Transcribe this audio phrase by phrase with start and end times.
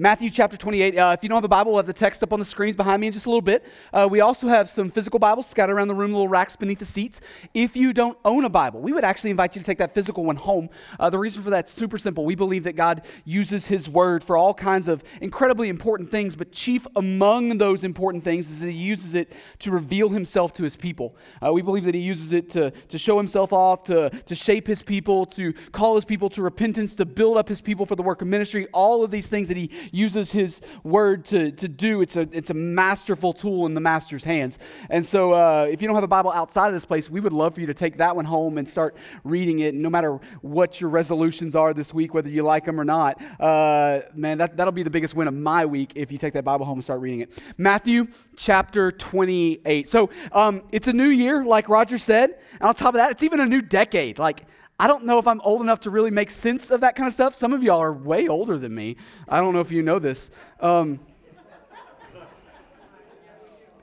[0.00, 0.96] Matthew chapter 28.
[0.96, 2.74] Uh, if you don't have a Bible, we'll have the text up on the screens
[2.74, 3.66] behind me in just a little bit.
[3.92, 6.86] Uh, we also have some physical Bibles scattered around the room, little racks beneath the
[6.86, 7.20] seats.
[7.52, 10.24] If you don't own a Bible, we would actually invite you to take that physical
[10.24, 10.70] one home.
[10.98, 12.24] Uh, the reason for that's super simple.
[12.24, 16.50] We believe that God uses His Word for all kinds of incredibly important things, but
[16.50, 20.76] chief among those important things is that He uses it to reveal Himself to His
[20.76, 21.14] people.
[21.44, 24.66] Uh, we believe that He uses it to, to show Himself off, to, to shape
[24.66, 28.02] His people, to call His people to repentance, to build up His people for the
[28.02, 32.00] work of ministry, all of these things that He uses his word to, to do.
[32.02, 34.58] It's a, it's a masterful tool in the master's hands.
[34.88, 37.32] And so uh, if you don't have a Bible outside of this place, we would
[37.32, 39.74] love for you to take that one home and start reading it.
[39.74, 43.20] And no matter what your resolutions are this week, whether you like them or not,
[43.40, 46.44] uh, man, that, that'll be the biggest win of my week if you take that
[46.44, 47.38] Bible home and start reading it.
[47.58, 49.88] Matthew chapter 28.
[49.88, 52.38] So um, it's a new year, like Roger said.
[52.52, 54.18] And on top of that, it's even a new decade.
[54.18, 54.46] Like,
[54.80, 57.12] I don't know if I'm old enough to really make sense of that kind of
[57.12, 57.34] stuff.
[57.34, 58.96] Some of y'all are way older than me.
[59.28, 60.30] I don't know if you know this.
[60.58, 60.98] Um,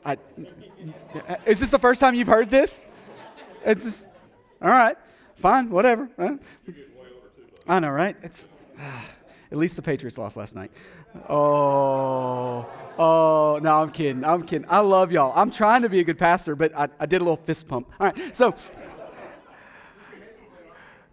[0.03, 0.17] I,
[1.45, 2.87] is this the first time you've heard this?
[3.63, 4.07] It's just,
[4.59, 4.97] all right,
[5.35, 6.09] fine, whatever.
[7.67, 8.15] I know, right?
[8.23, 8.49] It's
[9.51, 10.71] at least the Patriots lost last night.
[11.29, 12.67] Oh,
[12.97, 14.25] oh, no, I'm kidding.
[14.25, 14.67] I'm kidding.
[14.67, 15.31] I love y'all.
[15.35, 17.87] I'm trying to be a good pastor, but I, I did a little fist pump.
[17.99, 18.55] All right, so.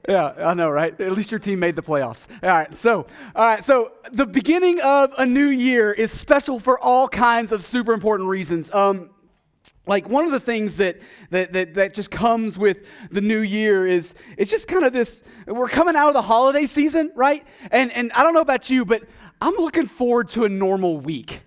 [0.09, 0.99] Yeah, I know, right?
[1.01, 2.27] At least your team made the playoffs.
[2.43, 6.79] All right, so, all right, so the beginning of a new year is special for
[6.79, 8.71] all kinds of super important reasons.
[8.75, 9.11] Um,
[9.87, 10.99] like one of the things that,
[11.31, 15.23] that, that, that just comes with the new year is it's just kind of this
[15.47, 18.85] we're coming out of the holiday season right and, and i don't know about you
[18.85, 19.03] but
[19.41, 21.43] i'm looking forward to a normal week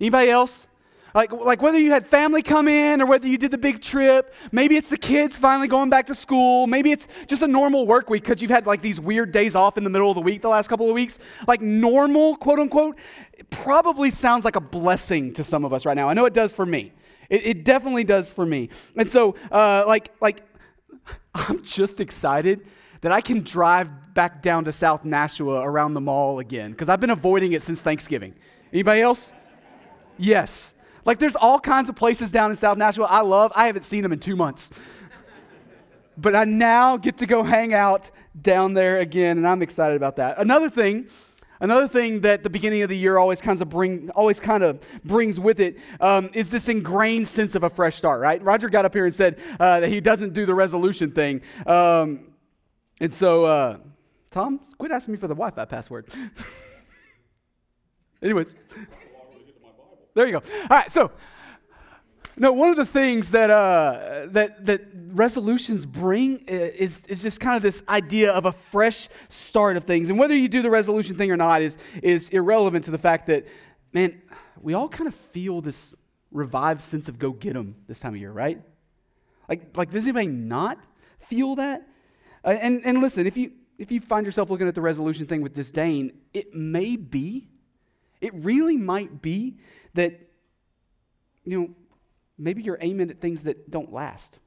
[0.00, 0.66] anybody else
[1.14, 4.34] like, like whether you had family come in or whether you did the big trip,
[4.52, 8.10] maybe it's the kids finally going back to school, maybe it's just a normal work
[8.10, 10.42] week because you've had like these weird days off in the middle of the week
[10.42, 11.18] the last couple of weeks.
[11.46, 12.98] Like normal, quote unquote,
[13.50, 16.08] probably sounds like a blessing to some of us right now.
[16.08, 16.92] I know it does for me.
[17.28, 18.68] It, it definitely does for me.
[18.96, 20.42] And so, uh, like, like,
[21.34, 22.66] I'm just excited
[23.00, 27.00] that I can drive back down to South Nashua around the mall again because I've
[27.00, 28.34] been avoiding it since Thanksgiving.
[28.72, 29.32] Anybody else?
[30.18, 30.74] Yes.
[31.04, 33.52] Like there's all kinds of places down in South Nashua I love.
[33.54, 34.70] I haven't seen them in two months.
[36.16, 40.16] but I now get to go hang out down there again, and I'm excited about
[40.16, 40.38] that.
[40.38, 41.08] Another thing,
[41.60, 44.80] another thing that the beginning of the year always kind of bring, always kind of
[45.04, 48.20] brings with it um, is this ingrained sense of a fresh start.
[48.20, 48.42] Right?
[48.42, 52.32] Roger got up here and said uh, that he doesn't do the resolution thing, um,
[53.00, 53.78] and so uh,
[54.30, 56.06] Tom, quit asking me for the Wi-Fi password.
[58.22, 58.54] Anyways.
[60.20, 60.42] There you go.
[60.64, 61.12] All right, so
[62.36, 64.82] no, one of the things that, uh, that, that
[65.12, 70.10] resolutions bring is, is just kind of this idea of a fresh start of things.
[70.10, 73.28] And whether you do the resolution thing or not is, is irrelevant to the fact
[73.28, 73.46] that,
[73.94, 74.20] man,
[74.60, 75.96] we all kind of feel this
[76.30, 78.60] revived sense of go get 'em this time of year, right?
[79.48, 80.78] Like, like does anybody not
[81.20, 81.88] feel that?
[82.44, 85.40] Uh, and, and listen, if you, if you find yourself looking at the resolution thing
[85.40, 87.48] with disdain, it may be,
[88.20, 89.58] it really might be
[89.94, 90.20] that,
[91.44, 91.70] you know,
[92.38, 94.38] maybe you're aiming at things that don't last.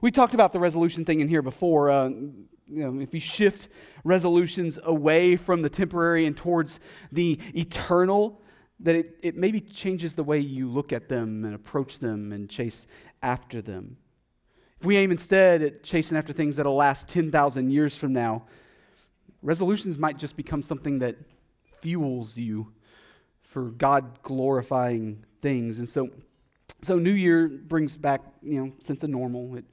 [0.00, 1.90] We talked about the resolution thing in here before.
[1.90, 3.68] Uh, you know, if you shift
[4.04, 8.40] resolutions away from the temporary and towards the eternal,
[8.80, 12.48] that it, it maybe changes the way you look at them and approach them and
[12.48, 12.86] chase
[13.22, 13.96] after them.
[14.80, 18.46] If we aim instead at chasing after things that'll last 10,000 years from now,
[19.42, 21.16] resolutions might just become something that
[21.80, 22.72] fuels you
[23.52, 25.78] for God glorifying things.
[25.78, 26.08] And so,
[26.80, 29.56] so New Year brings back, you know, sense of normal.
[29.56, 29.66] It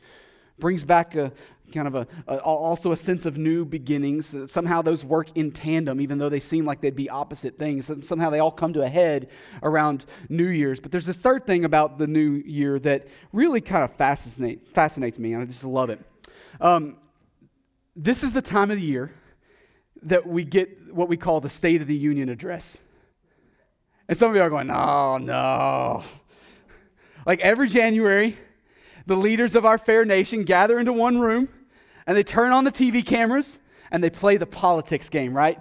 [0.59, 1.31] brings back a
[1.73, 4.35] kind of a, a, also a sense of new beginnings.
[4.51, 7.89] Somehow those work in tandem, even though they seem like they'd be opposite things.
[8.05, 9.29] Somehow they all come to a head
[9.63, 10.81] around New Year's.
[10.81, 15.17] But there's this third thing about the New Year that really kind of fascinates fascinates
[15.17, 16.01] me, and I just love it.
[16.59, 16.97] Um,
[17.95, 19.13] this is the time of the year
[20.03, 22.79] that we get what we call the State of the Union address.
[24.09, 26.03] And some of you are going, no, no.
[27.27, 28.35] Like every January,
[29.05, 31.47] the leaders of our fair nation gather into one room
[32.07, 33.59] and they turn on the TV cameras
[33.91, 35.59] and they play the politics game, right?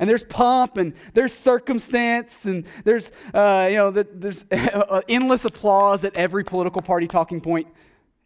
[0.00, 4.44] And there's pomp and there's circumstance and there's, uh, you know, the, there's
[5.08, 7.68] endless applause at every political party talking point.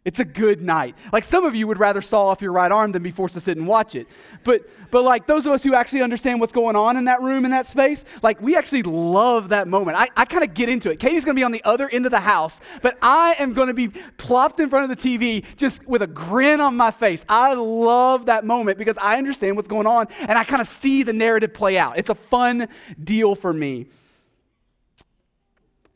[0.07, 0.95] It's a good night.
[1.11, 3.41] Like some of you would rather saw off your right arm than be forced to
[3.41, 4.07] sit and watch it.
[4.45, 7.43] But but like those of us who actually understand what's going on in that room
[7.43, 9.97] in that space, like we actually love that moment.
[9.97, 10.99] I, I kind of get into it.
[11.01, 13.89] Katie's gonna be on the other end of the house, but I am gonna be
[14.15, 17.25] plopped in front of the TV just with a grin on my face.
[17.27, 21.03] I love that moment because I understand what's going on and I kind of see
[21.03, 21.97] the narrative play out.
[21.97, 22.69] It's a fun
[23.03, 23.87] deal for me.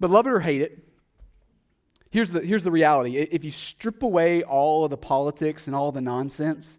[0.01, 0.90] But love it or hate it,
[2.11, 5.93] Here's the, here's the reality if you strip away all of the politics and all
[5.93, 6.77] the nonsense,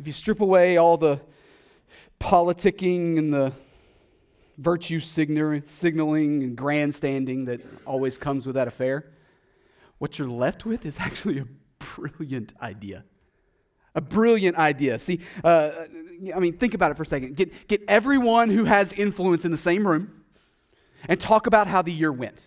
[0.00, 1.20] if you strip away all the
[2.18, 3.52] politicking and the
[4.56, 9.04] virtue signaling and grandstanding that always comes with that affair,
[9.98, 11.46] what you're left with is actually a
[11.78, 13.04] brilliant idea.
[13.94, 14.98] A brilliant idea.
[14.98, 15.70] See, uh,
[16.34, 17.36] I mean, think about it for a second.
[17.36, 20.24] Get, get everyone who has influence in the same room
[21.06, 22.46] and talk about how the year went.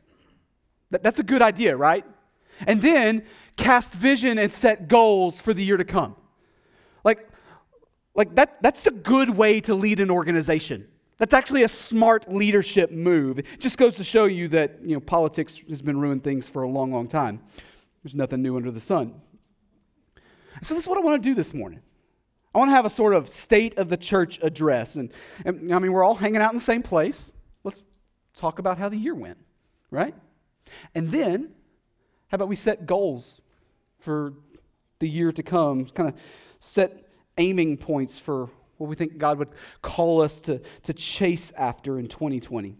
[0.91, 2.05] That, that's a good idea, right?
[2.67, 3.23] And then
[3.55, 6.15] cast vision and set goals for the year to come.
[7.03, 7.27] Like,
[8.15, 10.87] like that, that's a good way to lead an organization.
[11.17, 13.39] That's actually a smart leadership move.
[13.39, 16.63] It just goes to show you that you know, politics has been ruining things for
[16.63, 17.41] a long, long time.
[18.03, 19.21] There's nothing new under the sun.
[20.61, 21.81] So that's what I want to do this morning.
[22.53, 24.95] I want to have a sort of state of the church address.
[24.95, 25.11] And,
[25.45, 27.31] and I mean, we're all hanging out in the same place.
[27.63, 27.83] Let's
[28.33, 29.37] talk about how the year went,
[29.91, 30.15] right?
[30.95, 31.51] And then,
[32.27, 33.41] how about we set goals
[33.99, 34.33] for
[34.99, 35.85] the year to come?
[35.85, 36.15] Kind of
[36.59, 39.49] set aiming points for what we think God would
[39.81, 42.75] call us to, to chase after in 2020.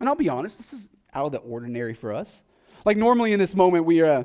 [0.00, 2.42] And I'll be honest, this is out of the ordinary for us.
[2.84, 4.20] Like, normally in this moment, we are.
[4.20, 4.24] Uh,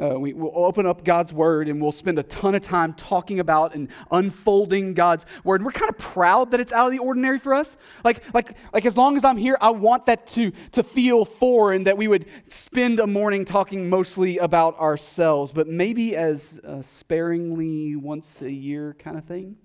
[0.00, 3.40] uh, we, will open up God's Word and we'll spend a ton of time talking
[3.40, 5.60] about and unfolding God's Word.
[5.60, 7.76] And We're kind of proud that it's out of the ordinary for us.
[8.04, 11.84] Like, like, like as long as I'm here, I want that to, to feel foreign,
[11.84, 17.96] that we would spend a morning talking mostly about ourselves, but maybe as a sparingly
[17.96, 19.56] once a year kind of thing.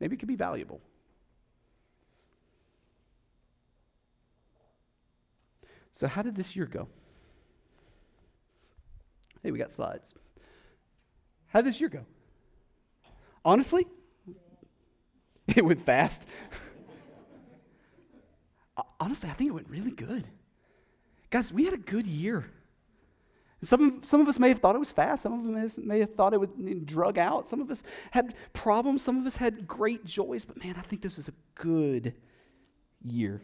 [0.00, 0.80] Maybe it could be valuable.
[5.92, 6.88] So, how did this year go?
[9.42, 10.14] Hey, we got slides.
[11.46, 12.04] How did this year go?
[13.44, 13.86] Honestly,
[15.46, 16.26] it went fast.
[19.00, 20.24] Honestly, I think it went really good.
[21.30, 22.50] Guys, we had a good year.
[23.62, 25.22] Some, some of us may have thought it was fast.
[25.22, 26.50] Some of us may have thought it was
[26.84, 27.48] drug out.
[27.48, 27.82] Some of us
[28.12, 29.02] had problems.
[29.02, 30.44] Some of us had great joys.
[30.44, 32.14] But man, I think this was a good
[33.04, 33.42] year.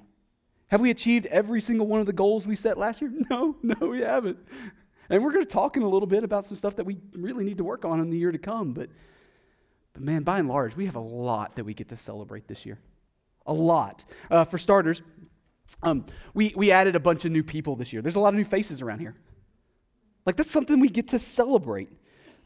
[0.68, 3.12] Have we achieved every single one of the goals we set last year?
[3.30, 4.38] No, no, we haven't.
[5.10, 7.44] And we're going to talk in a little bit about some stuff that we really
[7.44, 8.72] need to work on in the year to come.
[8.72, 8.88] But,
[9.92, 12.64] but man, by and large, we have a lot that we get to celebrate this
[12.64, 12.78] year.
[13.46, 14.04] A lot.
[14.30, 15.02] Uh, for starters,
[15.82, 18.02] um, we, we added a bunch of new people this year.
[18.02, 19.14] There's a lot of new faces around here.
[20.24, 21.90] Like, that's something we get to celebrate.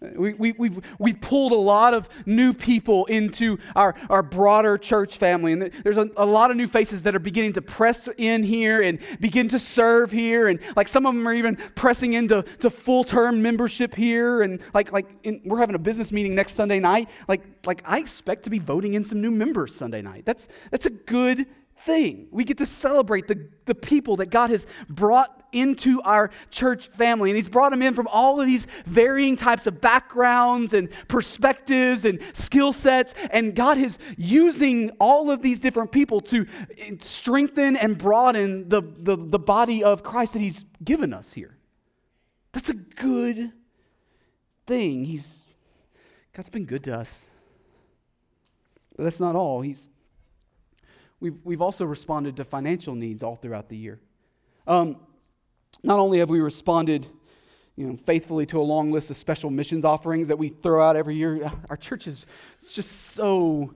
[0.01, 5.17] We, we, we've, we've pulled a lot of new people into our, our broader church
[5.17, 5.53] family.
[5.53, 8.81] And there's a, a lot of new faces that are beginning to press in here
[8.81, 10.49] and begin to serve here.
[10.49, 14.43] And like some of them are even pressing into to full term membership here.
[14.43, 17.09] And like, like in, we're having a business meeting next Sunday night.
[17.27, 20.25] Like, like I expect to be voting in some new members Sunday night.
[20.25, 21.47] That's, that's a good
[21.81, 22.29] thing.
[22.31, 27.31] We get to celebrate the, the people that God has brought into our church family.
[27.31, 32.05] And He's brought them in from all of these varying types of backgrounds and perspectives
[32.05, 33.15] and skill sets.
[33.31, 36.47] And God is using all of these different people to
[36.79, 41.57] eh, strengthen and broaden the, the, the body of Christ that He's given us here.
[42.53, 43.53] That's a good
[44.67, 45.05] thing.
[45.05, 45.43] He's
[46.33, 47.29] God's been good to us.
[48.97, 49.61] But that's not all.
[49.61, 49.89] He's
[51.21, 54.01] We've, we've also responded to financial needs all throughout the year.
[54.67, 54.97] Um,
[55.83, 57.07] not only have we responded
[57.77, 60.97] you know, faithfully to a long list of special missions offerings that we throw out
[60.97, 62.27] every year, our church is
[62.73, 63.73] just so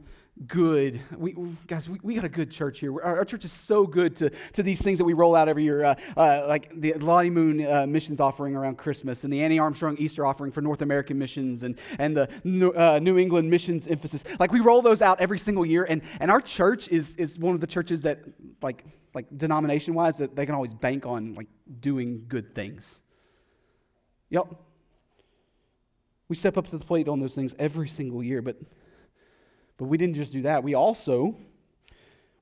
[0.47, 1.01] good.
[1.17, 1.37] We,
[1.67, 2.93] guys, we, we got a good church here.
[2.95, 5.63] Our, our, church is so good to, to these things that we roll out every
[5.63, 9.59] year, uh, uh, like the Lottie Moon uh, missions offering around Christmas and the Annie
[9.59, 13.87] Armstrong Easter offering for North American missions and, and the New, uh, New England missions
[13.87, 14.25] emphasis.
[14.41, 17.55] Like we roll those out every single year, and, and our church is, is one
[17.55, 18.21] of the churches that,
[18.63, 18.85] like,
[19.15, 21.49] like denomination wise, that they can always bank on like
[21.81, 23.03] doing good things.
[24.31, 24.47] Yep.
[26.29, 28.57] We step up to the plate on those things every single year, but
[29.79, 30.63] but we didn't just do that.
[30.63, 31.37] We also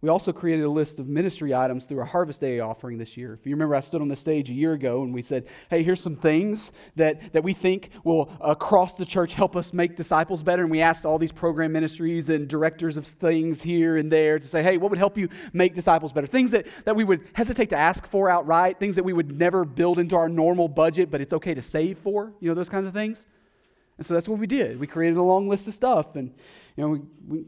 [0.02, 3.34] We also created a list of ministry items through our Harvest Day offering this year.
[3.34, 5.82] If you remember, I stood on the stage a year ago and we said, hey,
[5.82, 9.96] here's some things that, that we think will, uh, across the church, help us make
[9.96, 10.62] disciples better.
[10.62, 14.46] And we asked all these program ministries and directors of things here and there to
[14.46, 16.26] say, hey, what would help you make disciples better?
[16.26, 19.66] Things that, that we would hesitate to ask for outright, things that we would never
[19.66, 22.88] build into our normal budget, but it's okay to save for, you know, those kinds
[22.88, 23.26] of things.
[23.98, 24.80] And so that's what we did.
[24.80, 26.16] We created a long list of stuff.
[26.16, 26.32] And,
[26.80, 27.44] know, we, we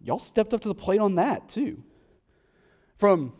[0.00, 1.82] y'all stepped up to the plate on that too.
[2.96, 3.32] From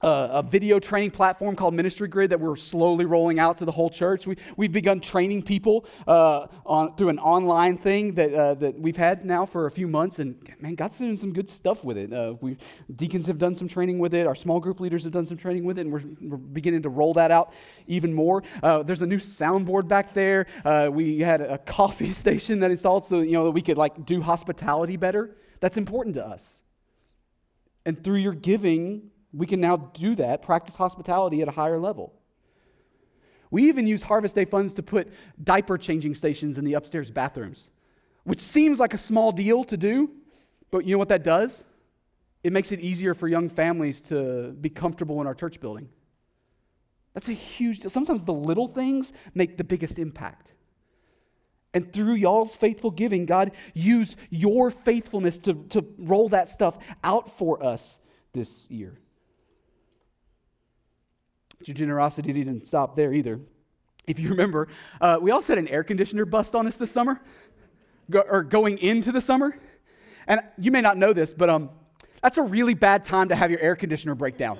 [0.00, 3.90] a, video training platform called Ministry Grid that we're slowly rolling out to the whole
[3.90, 4.26] church.
[4.26, 8.96] We, we've begun training people uh, on, through an online thing that, uh, that we've
[8.96, 12.12] had now for a few months, and man, God's doing some good stuff with it.
[12.12, 12.56] Uh, we
[12.94, 14.26] deacons have done some training with it.
[14.26, 16.88] Our small group leaders have done some training with it, and we're, we're beginning to
[16.88, 17.52] roll that out
[17.86, 18.42] even more.
[18.62, 20.46] Uh, there's a new soundboard back there.
[20.64, 24.04] Uh, we had a coffee station that installed so you know that we could like
[24.04, 25.36] do hospitality better.
[25.60, 26.62] That's important to us.
[27.84, 32.12] And through your giving, we can now do that, practice hospitality at a higher level.
[33.50, 35.08] We even use Harvest Day funds to put
[35.42, 37.68] diaper changing stations in the upstairs bathrooms,
[38.24, 40.10] which seems like a small deal to do,
[40.70, 41.64] but you know what that does?
[42.42, 45.88] It makes it easier for young families to be comfortable in our church building.
[47.14, 47.90] That's a huge deal.
[47.90, 50.52] Sometimes the little things make the biggest impact.
[51.72, 57.36] And through y'all's faithful giving, God used your faithfulness to, to roll that stuff out
[57.36, 57.98] for us
[58.32, 58.98] this year.
[61.58, 63.40] But your generosity didn't stop there either.
[64.06, 64.68] If you remember,
[65.00, 67.20] uh, we also had an air conditioner bust on us this summer,
[68.10, 69.58] go, or going into the summer.
[70.28, 71.70] And you may not know this, but um,
[72.22, 74.58] that's a really bad time to have your air conditioner break down.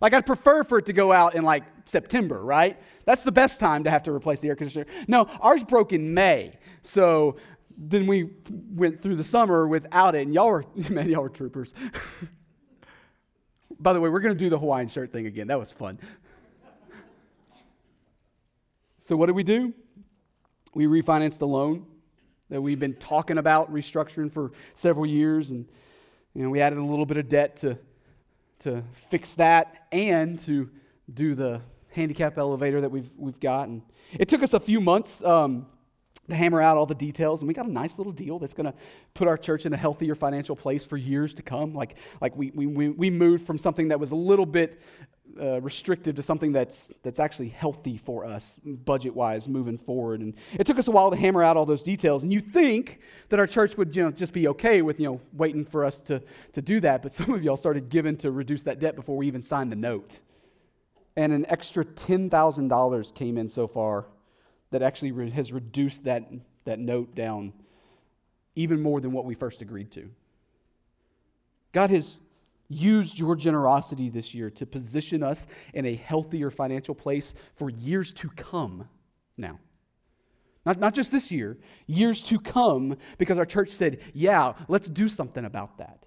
[0.00, 2.78] Like, I'd prefer for it to go out in like September, right?
[3.04, 4.86] That's the best time to have to replace the air conditioner.
[5.08, 6.58] No, ours broke in May.
[6.82, 7.36] So
[7.76, 8.30] then we
[8.74, 11.72] went through the summer without it, and y'all were, man, y'all were troopers.
[13.80, 15.46] By the way, we're going to do the Hawaiian shirt thing again.
[15.46, 15.98] That was fun.
[18.98, 19.72] so, what did we do?
[20.74, 21.86] We refinanced the loan
[22.50, 25.66] that we've been talking about restructuring for several years, and
[26.34, 27.78] you know, we added a little bit of debt to
[28.60, 30.68] to fix that and to
[31.14, 33.68] do the handicap elevator that we've, we've got.
[33.68, 33.82] And
[34.18, 35.66] it took us a few months um,
[36.28, 38.70] to hammer out all the details, and we got a nice little deal that's going
[38.70, 38.74] to
[39.14, 41.74] put our church in a healthier financial place for years to come.
[41.74, 44.80] Like, like we, we, we moved from something that was a little bit
[45.40, 50.20] uh, restrictive to something that's, that's actually healthy for us, budget wise, moving forward.
[50.20, 52.22] And it took us a while to hammer out all those details.
[52.22, 55.20] And you think that our church would you know, just be okay with you know,
[55.32, 58.64] waiting for us to, to do that, but some of y'all started giving to reduce
[58.64, 60.20] that debt before we even signed the note.
[61.16, 64.06] And an extra $10,000 came in so far
[64.70, 66.30] that actually re- has reduced that,
[66.64, 67.52] that note down
[68.54, 70.10] even more than what we first agreed to.
[71.72, 72.16] God has
[72.68, 78.12] used your generosity this year to position us in a healthier financial place for years
[78.14, 78.88] to come
[79.36, 79.58] now.
[80.66, 81.56] Not, not just this year,
[81.86, 86.04] years to come, because our church said, yeah, let's do something about that.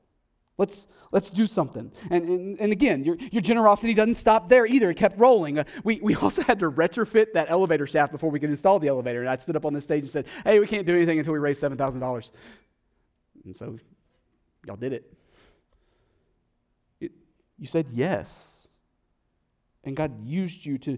[0.58, 1.92] Let's, let's do something.
[2.10, 4.90] And, and, and again, your, your generosity doesn't stop there either.
[4.92, 5.60] It kept rolling.
[5.60, 8.88] Uh, we, we also had to retrofit that elevator shaft before we could install the
[8.88, 9.22] elevator.
[9.22, 11.34] And I stood up on the stage and said, hey, we can't do anything until
[11.34, 12.32] we raise $7,000.
[13.46, 13.78] And so
[14.66, 15.12] y'all did it.
[17.58, 18.68] You said yes.
[19.84, 20.98] And God used you to,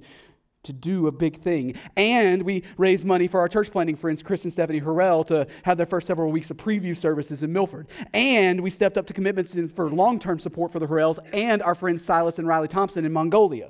[0.63, 1.75] to do a big thing.
[1.95, 5.77] And we raised money for our church planting friends, Chris and Stephanie Harrell, to have
[5.77, 7.87] their first several weeks of preview services in Milford.
[8.13, 11.61] And we stepped up to commitments in, for long term support for the Harrells and
[11.61, 13.69] our friends Silas and Riley Thompson in Mongolia.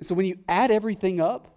[0.00, 1.51] so when you add everything up,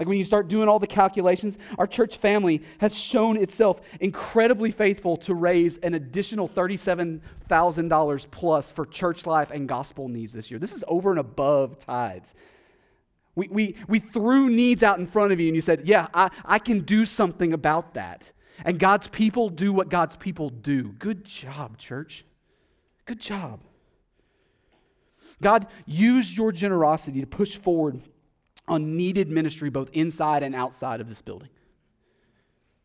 [0.00, 4.70] like when you start doing all the calculations, our church family has shown itself incredibly
[4.70, 10.58] faithful to raise an additional $37,000 plus for church life and gospel needs this year.
[10.58, 12.34] This is over and above tithes.
[13.34, 16.30] We, we, we threw needs out in front of you and you said, Yeah, I,
[16.46, 18.32] I can do something about that.
[18.64, 20.92] And God's people do what God's people do.
[20.98, 22.24] Good job, church.
[23.04, 23.60] Good job.
[25.42, 28.00] God used your generosity to push forward
[28.70, 31.48] on needed ministry both inside and outside of this building.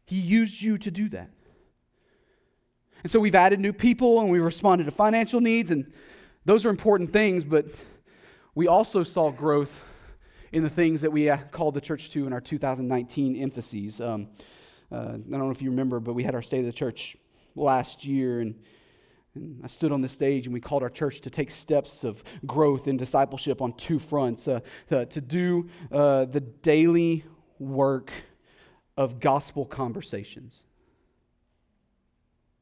[0.06, 1.30] He used you to do that.
[3.04, 5.94] And so we've added new people and we responded to financial needs, and
[6.44, 7.68] those are important things, but
[8.56, 9.84] we also saw growth
[10.52, 14.02] in the things that we uh, called the church to in our 2019 emphases.
[14.02, 14.30] Um,
[14.92, 17.16] uh, I don't know if you remember, but we had our State of the Church
[17.56, 18.56] last year, and
[19.36, 22.24] and I stood on the stage and we called our church to take steps of
[22.46, 27.26] growth and discipleship on two fronts uh, to, to, do uh, the daily
[27.60, 28.12] work
[28.98, 30.64] of gospel conversations.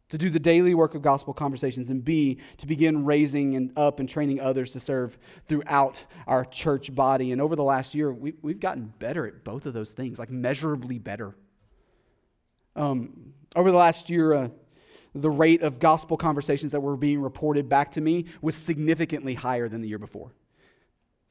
[0.09, 3.99] to do the daily work of gospel conversations, and B, to begin raising and up
[3.99, 7.31] and training others to serve throughout our church body.
[7.31, 10.29] And over the last year, we, we've gotten better at both of those things, like
[10.29, 11.35] measurably better.
[12.75, 14.49] Um, over the last year, uh,
[15.15, 19.69] the rate of gospel conversations that were being reported back to me was significantly higher
[19.69, 20.31] than the year before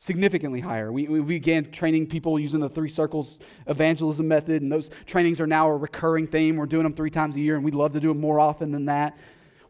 [0.02, 0.90] significantly higher.
[0.90, 5.46] We, we began training people using the three circles evangelism method, and those trainings are
[5.46, 6.56] now a recurring theme.
[6.56, 8.72] We're doing them three times a year, and we'd love to do them more often
[8.72, 9.16] than that.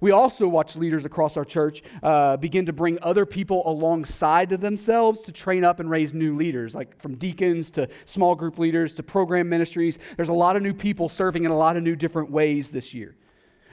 [0.01, 4.63] We also watch leaders across our church uh, begin to bring other people alongside of
[4.63, 8.95] themselves to train up and raise new leaders, like from deacons to small group leaders
[8.95, 9.99] to program ministries.
[10.17, 12.95] There's a lot of new people serving in a lot of new different ways this
[12.95, 13.15] year.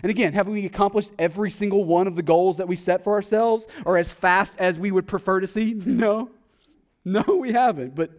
[0.02, 3.14] And again, have we accomplished every single one of the goals that we set for
[3.14, 5.74] ourselves or as fast as we would prefer to see?
[5.86, 6.30] No.
[7.06, 7.96] No, we haven't.
[7.96, 8.12] But,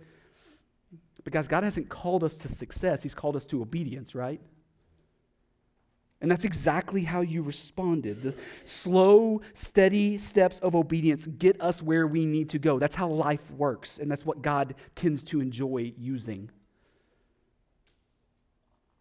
[1.23, 4.41] but guys, God hasn't called us to success, He's called us to obedience, right?
[6.23, 8.23] And that's exactly how you responded.
[8.23, 8.35] The
[8.65, 12.79] slow, steady steps of obedience get us where we need to go.
[12.79, 16.51] That's how life works, and that's what God tends to enjoy using.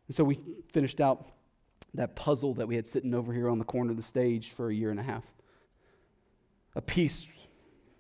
[0.08, 0.40] And so we
[0.72, 1.28] finished out
[1.94, 4.70] that puzzle that we had sitting over here on the corner of the stage for
[4.70, 5.24] a year and a half.
[6.76, 7.28] A piece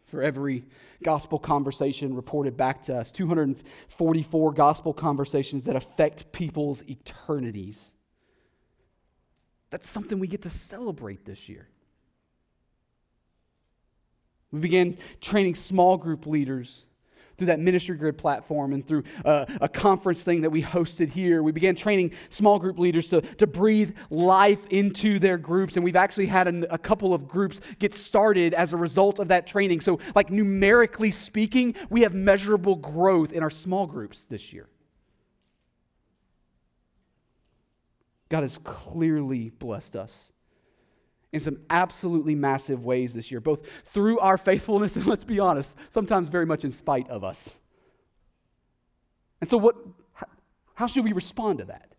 [0.05, 0.65] for every
[1.03, 7.93] gospel conversation reported back to us 244 gospel conversations that affect people's eternities.
[9.69, 11.67] That's something we get to celebrate this year.
[14.51, 16.85] We began training small group leaders
[17.39, 21.41] through that ministry grid platform and through a, a, conference thing that we hosted here.
[21.41, 25.75] We began training small group leaders to, to breathe life into their groups.
[25.75, 29.47] And we've actually had a couple of groups get started as a result of that
[29.47, 29.81] training.
[29.81, 34.67] So, like numerically speaking, we have measurable growth in our small groups this year.
[38.27, 40.31] God has clearly blessed us
[41.31, 45.75] in some absolutely massive ways this year, both through our faithfulness and let's be honest,
[45.89, 47.55] sometimes very much in spite of us.
[49.41, 49.75] And so, what,
[50.75, 51.91] how should we respond to that?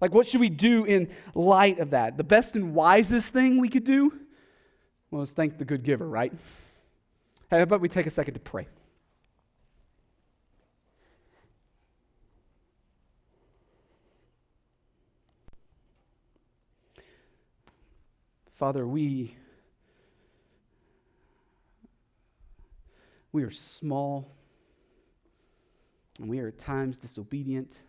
[0.00, 2.16] Like, what should we do in light of that?
[2.16, 4.12] The best and wisest thing we could do?
[5.10, 6.32] Well, is thank the good giver, right?
[7.50, 8.68] Hey, how about we take a second to pray?
[18.58, 19.36] Father, we
[23.30, 24.34] we are small
[26.18, 27.80] and we are at times disobedient.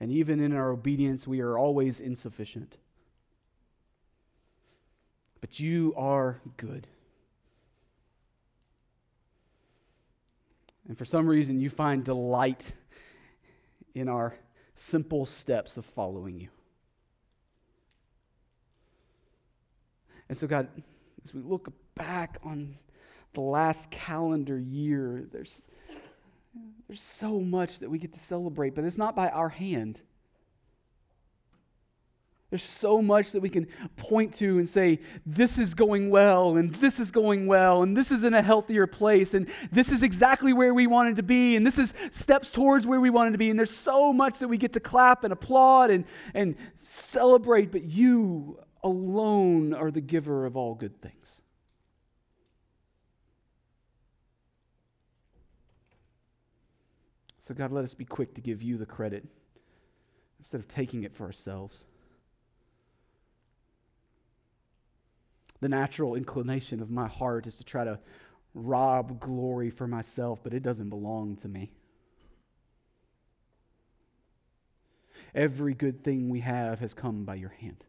[0.00, 2.78] And even in our obedience, we are always insufficient.
[5.42, 6.86] But you are good.
[10.88, 12.72] And for some reason, you find delight
[13.94, 14.34] in our
[14.74, 16.48] simple steps of following you.
[20.32, 20.66] And so, God,
[21.22, 22.78] as we look back on
[23.34, 25.66] the last calendar year, there's,
[26.88, 30.00] there's so much that we get to celebrate, but it's not by our hand.
[32.48, 33.66] There's so much that we can
[33.96, 38.10] point to and say, this is going well, and this is going well, and this
[38.10, 41.66] is in a healthier place, and this is exactly where we wanted to be, and
[41.66, 43.50] this is steps towards where we wanted to be.
[43.50, 47.84] And there's so much that we get to clap and applaud and, and celebrate, but
[47.84, 51.40] you alone are the giver of all good things.
[57.40, 59.26] So, God, let us be quick to give you the credit
[60.38, 61.84] instead of taking it for ourselves.
[65.60, 67.98] The natural inclination of my heart is to try to
[68.54, 71.72] rob glory for myself, but it doesn't belong to me.
[75.34, 77.84] Every good thing we have has come by your hand.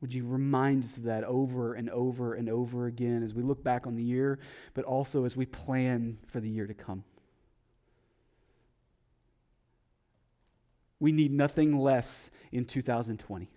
[0.00, 3.64] Would you remind us of that over and over and over again as we look
[3.64, 4.38] back on the year,
[4.74, 7.02] but also as we plan for the year to come?
[11.00, 13.48] We need nothing less in 2020.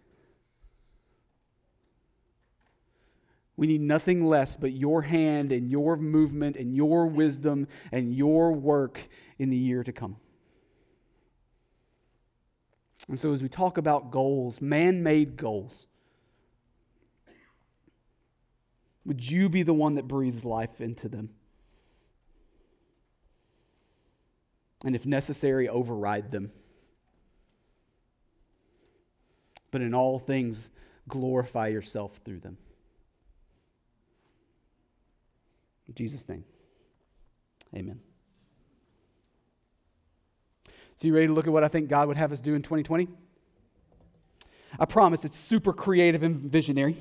[3.58, 8.54] We need nothing less but your hand and your movement and your wisdom and your
[8.54, 9.00] work
[9.38, 10.16] in the year to come.
[13.08, 15.88] And so, as we talk about goals, man made goals,
[19.06, 21.30] Would you be the one that breathes life into them?
[24.86, 26.52] And if necessary, override them.
[29.72, 30.70] But in all things,
[31.08, 32.58] glorify yourself through them.
[35.88, 36.44] In Jesus' name,
[37.76, 38.00] amen.
[40.96, 42.62] So, you ready to look at what I think God would have us do in
[42.62, 43.08] 2020?
[44.80, 46.96] I promise it's super creative and visionary.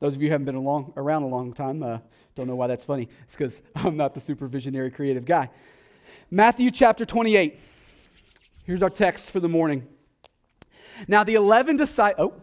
[0.00, 1.98] Those of you who haven't been along, around a long time uh,
[2.34, 3.08] don't know why that's funny.
[3.24, 5.50] It's because I'm not the super visionary creative guy.
[6.30, 7.58] Matthew chapter 28.
[8.64, 9.86] Here's our text for the morning.
[11.06, 12.42] Now the 11 disciples, oh,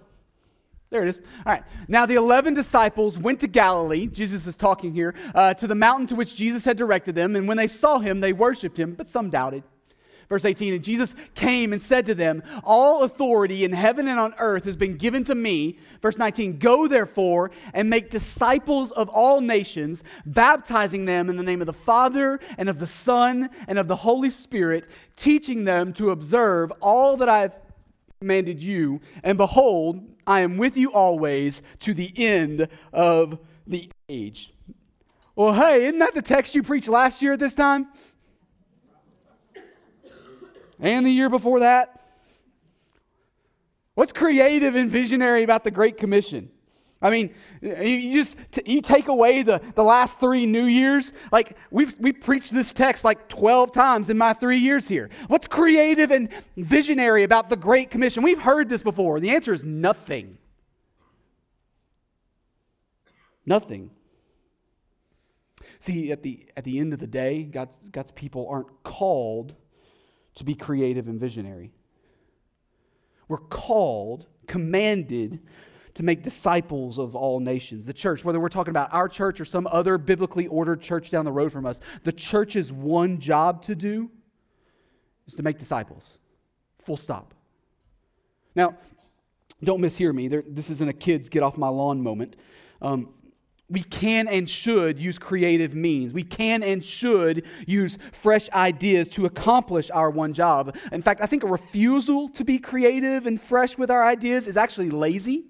[0.89, 1.17] there it is.
[1.45, 1.63] All right.
[1.87, 6.07] Now the 11 disciples went to Galilee, Jesus is talking here, uh, to the mountain
[6.07, 7.35] to which Jesus had directed them.
[7.35, 9.63] And when they saw him, they worshiped him, but some doubted.
[10.29, 14.33] Verse 18, and Jesus came and said to them, All authority in heaven and on
[14.39, 15.77] earth has been given to me.
[16.01, 21.61] Verse 19, Go therefore and make disciples of all nations, baptizing them in the name
[21.61, 26.09] of the Father and of the Son and of the Holy Spirit, teaching them to
[26.09, 27.53] observe all that I've
[28.19, 28.99] commanded you.
[29.23, 34.53] And behold, I am with you always to the end of the age.
[35.37, 37.87] Well, hey, isn't that the text you preached last year at this time?
[40.79, 42.01] And the year before that?
[43.95, 46.51] What's creative and visionary about the Great Commission?
[47.01, 51.13] I mean, you just you take away the, the last three New Years.
[51.31, 55.09] Like we've we preached this text like 12 times in my three years here.
[55.27, 58.23] What's creative and visionary about the Great Commission?
[58.23, 59.19] We've heard this before.
[59.19, 60.37] The answer is nothing.
[63.45, 63.91] Nothing.
[65.79, 69.55] See, at the at the end of the day, God's God's people aren't called
[70.37, 71.73] to be creative and visionary.
[73.27, 75.39] We're called, commanded
[75.95, 77.85] to make disciples of all nations.
[77.85, 81.25] The church, whether we're talking about our church or some other biblically ordered church down
[81.25, 84.11] the road from us, the church's one job to do
[85.25, 86.19] is to make disciples.
[86.83, 87.33] Full stop.
[88.55, 88.77] Now,
[89.63, 90.27] don't mishear me.
[90.27, 92.35] There, this isn't a kids get off my lawn moment.
[92.79, 93.09] Um,
[93.69, 96.13] we can and should use creative means.
[96.13, 100.77] We can and should use fresh ideas to accomplish our one job.
[100.91, 104.55] In fact, I think a refusal to be creative and fresh with our ideas is
[104.55, 105.45] actually lazy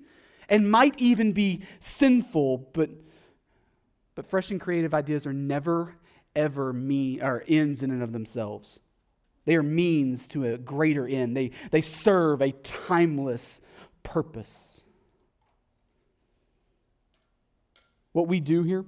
[0.49, 2.89] and might even be sinful, but,
[4.15, 5.93] but fresh and creative ideas are never,
[6.35, 8.79] ever mean, or ends in and of themselves.
[9.45, 13.61] They are means to a greater end, they, they serve a timeless
[14.01, 14.76] purpose.
[18.17, 18.83] What we do here,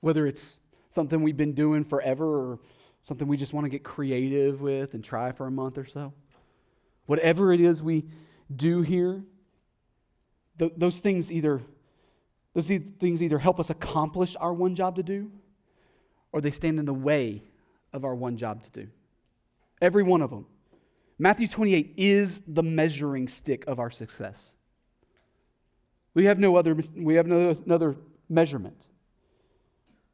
[0.00, 0.58] whether it's
[0.88, 2.58] something we've been doing forever or
[3.04, 6.14] something we just want to get creative with and try for a month or so,
[7.04, 8.06] whatever it is we
[8.54, 9.22] do here,
[10.58, 11.60] th- those things either
[12.54, 15.30] those things either help us accomplish our one job to do
[16.32, 17.42] or they stand in the way
[17.92, 18.88] of our one job to do.
[19.82, 20.46] Every one of them.
[21.18, 24.55] Matthew 28 is the measuring stick of our success.
[26.16, 27.94] We have no other, we have no other
[28.30, 28.78] measurement.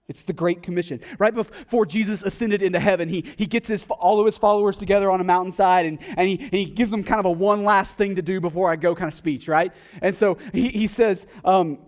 [0.08, 1.00] It's the Great Commission.
[1.16, 5.12] Right before Jesus ascended into heaven, he, he gets his, all of his followers together
[5.12, 7.98] on a mountainside and, and, he, and he gives them kind of a one last
[7.98, 9.72] thing to do before I go kind of speech, right?
[10.02, 11.78] And so he, he says, um,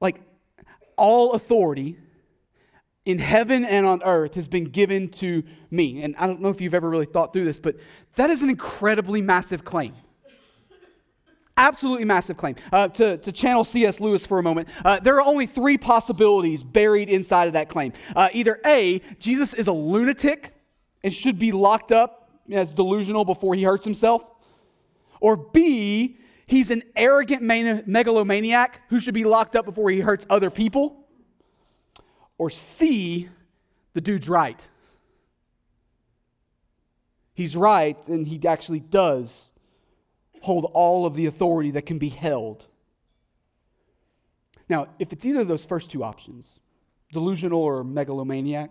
[0.00, 0.20] like,
[0.96, 1.98] all authority
[3.04, 6.02] in heaven and on earth has been given to me.
[6.02, 7.74] And I don't know if you've ever really thought through this, but
[8.14, 9.96] that is an incredibly massive claim.
[11.58, 12.54] Absolutely massive claim.
[12.70, 13.98] Uh, to, to channel C.S.
[13.98, 17.94] Lewis for a moment, uh, there are only three possibilities buried inside of that claim.
[18.14, 20.52] Uh, either A, Jesus is a lunatic
[21.02, 24.22] and should be locked up as delusional before he hurts himself,
[25.20, 30.26] or B, he's an arrogant man- megalomaniac who should be locked up before he hurts
[30.28, 31.06] other people,
[32.36, 33.30] or C,
[33.94, 34.66] the dude's right.
[37.32, 39.50] He's right, and he actually does
[40.46, 42.68] hold all of the authority that can be held.
[44.68, 46.60] Now, if it's either of those first two options,
[47.12, 48.70] delusional or megalomaniac,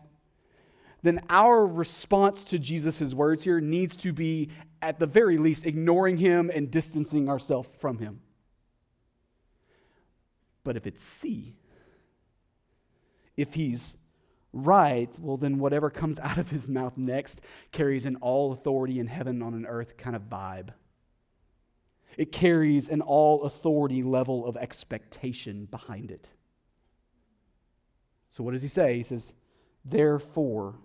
[1.04, 6.16] then our response to Jesus' words here needs to be, at the very least, ignoring
[6.16, 8.22] him and distancing ourselves from him.
[10.64, 11.58] But if it's C,
[13.36, 13.98] if he's
[14.54, 17.42] right, well, then whatever comes out of his mouth next
[17.74, 20.70] carries an all authority in heaven on an earth kind of vibe.
[22.18, 26.30] It carries an all authority level of expectation behind it.
[28.30, 28.98] So, what does he say?
[28.98, 29.32] He says,
[29.84, 30.76] Therefore,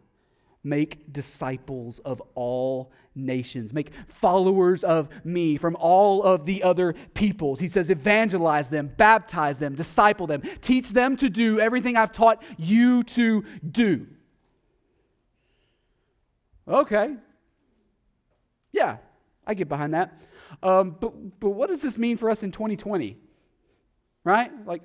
[0.63, 7.59] make disciples of all nations, make followers of me from all of the other peoples.
[7.59, 12.43] He says, evangelize them, baptize them, disciple them, teach them to do everything I've taught
[12.59, 14.07] you to do.
[16.69, 17.17] Okay.
[18.73, 18.99] Yeah,
[19.47, 20.21] I get behind that.
[20.63, 23.17] Um, but, but what does this mean for us in 2020?
[24.25, 24.51] Right?
[24.67, 24.83] Like,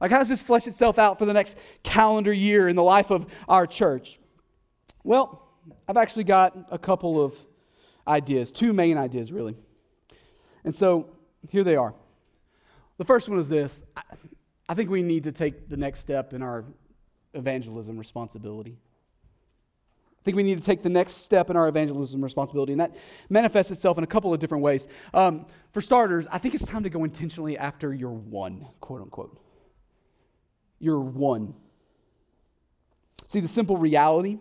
[0.00, 3.10] like, how does this flesh itself out for the next calendar year in the life
[3.10, 4.18] of our church?
[5.04, 5.46] Well,
[5.86, 7.34] I've actually got a couple of
[8.08, 9.56] ideas, two main ideas, really.
[10.64, 11.10] And so
[11.48, 11.94] here they are.
[12.96, 13.82] The first one is this
[14.68, 16.64] I think we need to take the next step in our
[17.34, 18.76] evangelism responsibility.
[20.20, 22.94] I think we need to take the next step in our evangelism responsibility, and that
[23.30, 24.86] manifests itself in a couple of different ways.
[25.14, 29.40] Um, for starters, I think it's time to go intentionally after your one, quote unquote.
[30.78, 31.54] Your one.
[33.28, 34.38] See, the simple reality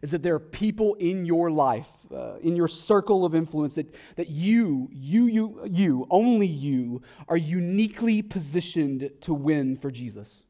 [0.00, 3.92] is that there are people in your life, uh, in your circle of influence, that,
[4.14, 10.44] that you, you, you, you, only you, are uniquely positioned to win for Jesus.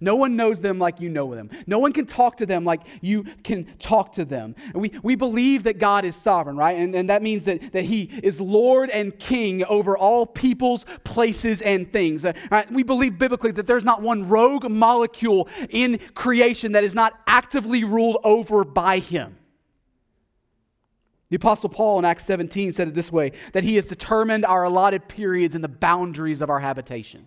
[0.00, 1.50] No one knows them like you know them.
[1.66, 4.54] No one can talk to them like you can talk to them.
[4.72, 6.78] And we, we believe that God is sovereign, right?
[6.78, 11.62] And, and that means that, that He is Lord and King over all peoples, places,
[11.62, 12.24] and things.
[12.24, 12.70] Uh, right?
[12.70, 17.84] We believe biblically that there's not one rogue molecule in creation that is not actively
[17.84, 19.36] ruled over by Him.
[21.28, 24.64] The Apostle Paul in Acts 17 said it this way that he has determined our
[24.64, 27.26] allotted periods and the boundaries of our habitation.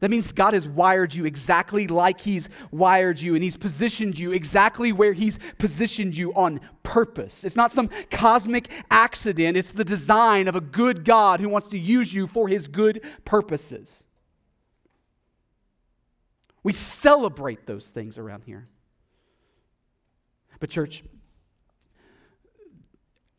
[0.00, 4.32] That means God has wired you exactly like He's wired you, and He's positioned you
[4.32, 7.44] exactly where He's positioned you on purpose.
[7.44, 11.78] It's not some cosmic accident, it's the design of a good God who wants to
[11.78, 14.04] use you for His good purposes.
[16.62, 18.66] We celebrate those things around here.
[20.60, 21.04] But, church,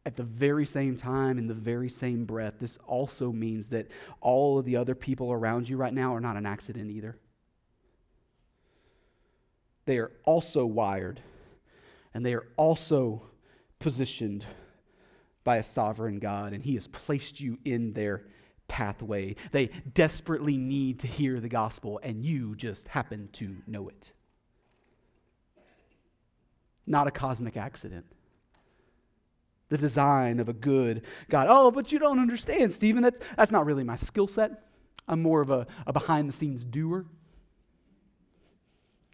[0.05, 3.87] at the very same time, in the very same breath, this also means that
[4.21, 7.17] all of the other people around you right now are not an accident either.
[9.85, 11.21] They are also wired
[12.13, 13.23] and they are also
[13.79, 14.45] positioned
[15.43, 18.23] by a sovereign God, and He has placed you in their
[18.67, 19.35] pathway.
[19.51, 24.13] They desperately need to hear the gospel, and you just happen to know it.
[26.87, 28.05] Not a cosmic accident
[29.69, 31.47] the design of a good God.
[31.49, 33.03] Oh, but you don't understand, Stephen.
[33.03, 34.51] That's, that's not really my skill set.
[35.07, 37.05] I'm more of a, a behind the scenes doer.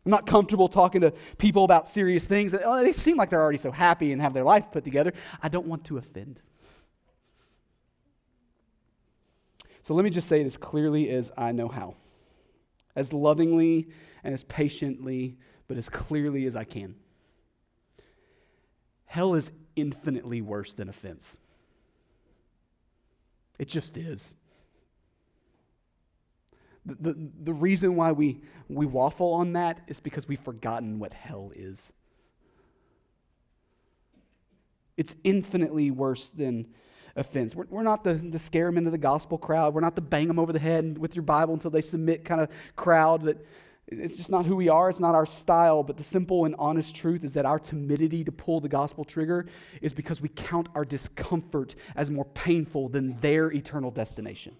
[0.05, 2.55] I'm not comfortable talking to people about serious things.
[2.55, 5.13] Oh, they seem like they're already so happy and have their life put together.
[5.43, 6.41] I don't want to offend.
[9.83, 11.95] So let me just say it as clearly as I know how,
[12.95, 13.89] as lovingly
[14.23, 15.37] and as patiently,
[15.67, 16.95] but as clearly as I can.
[19.11, 21.37] Hell is infinitely worse than offense.
[23.59, 24.35] It just is.
[26.85, 31.13] The, the, the, reason why we, we waffle on that is because we've forgotten what
[31.13, 31.91] hell is.
[34.95, 36.67] It's infinitely worse than
[37.17, 37.53] offense.
[37.53, 39.73] We're, we're not the, the scare them into the gospel crowd.
[39.73, 42.39] We're not the bang them over the head with your Bible until they submit kind
[42.39, 42.47] of
[42.77, 43.45] crowd that
[43.91, 46.95] it's just not who we are, it's not our style, but the simple and honest
[46.95, 49.47] truth is that our timidity to pull the gospel trigger
[49.81, 54.55] is because we count our discomfort as more painful than their eternal destination.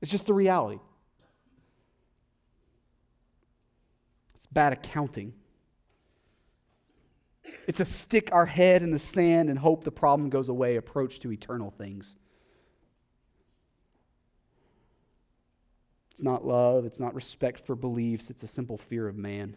[0.00, 0.80] It's just the reality.
[4.34, 5.34] It's bad accounting.
[7.66, 11.20] It's a stick our head in the sand and hope the problem goes away approach
[11.20, 12.16] to eternal things.
[16.18, 19.56] It's not love, it's not respect for beliefs, it's a simple fear of man.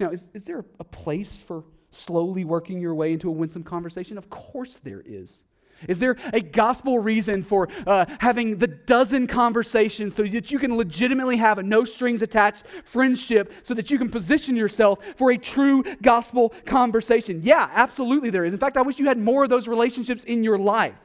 [0.00, 4.18] Now, is, is there a place for slowly working your way into a winsome conversation?
[4.18, 5.34] Of course there is.
[5.86, 10.76] Is there a gospel reason for uh, having the dozen conversations so that you can
[10.76, 15.38] legitimately have a no strings attached friendship so that you can position yourself for a
[15.38, 17.40] true gospel conversation?
[17.44, 18.52] Yeah, absolutely there is.
[18.52, 20.96] In fact, I wish you had more of those relationships in your life.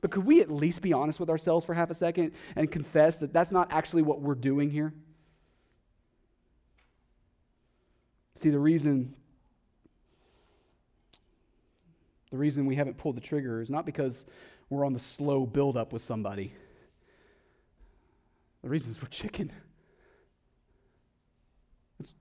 [0.00, 3.18] But could we at least be honest with ourselves for half a second and confess
[3.18, 4.94] that that's not actually what we're doing here?
[8.36, 9.14] See, the reason
[12.30, 14.24] the reason we haven't pulled the trigger is not because
[14.68, 16.52] we're on the slow buildup with somebody.
[18.62, 19.50] The reason is we're chicken.
[21.98, 22.12] That's,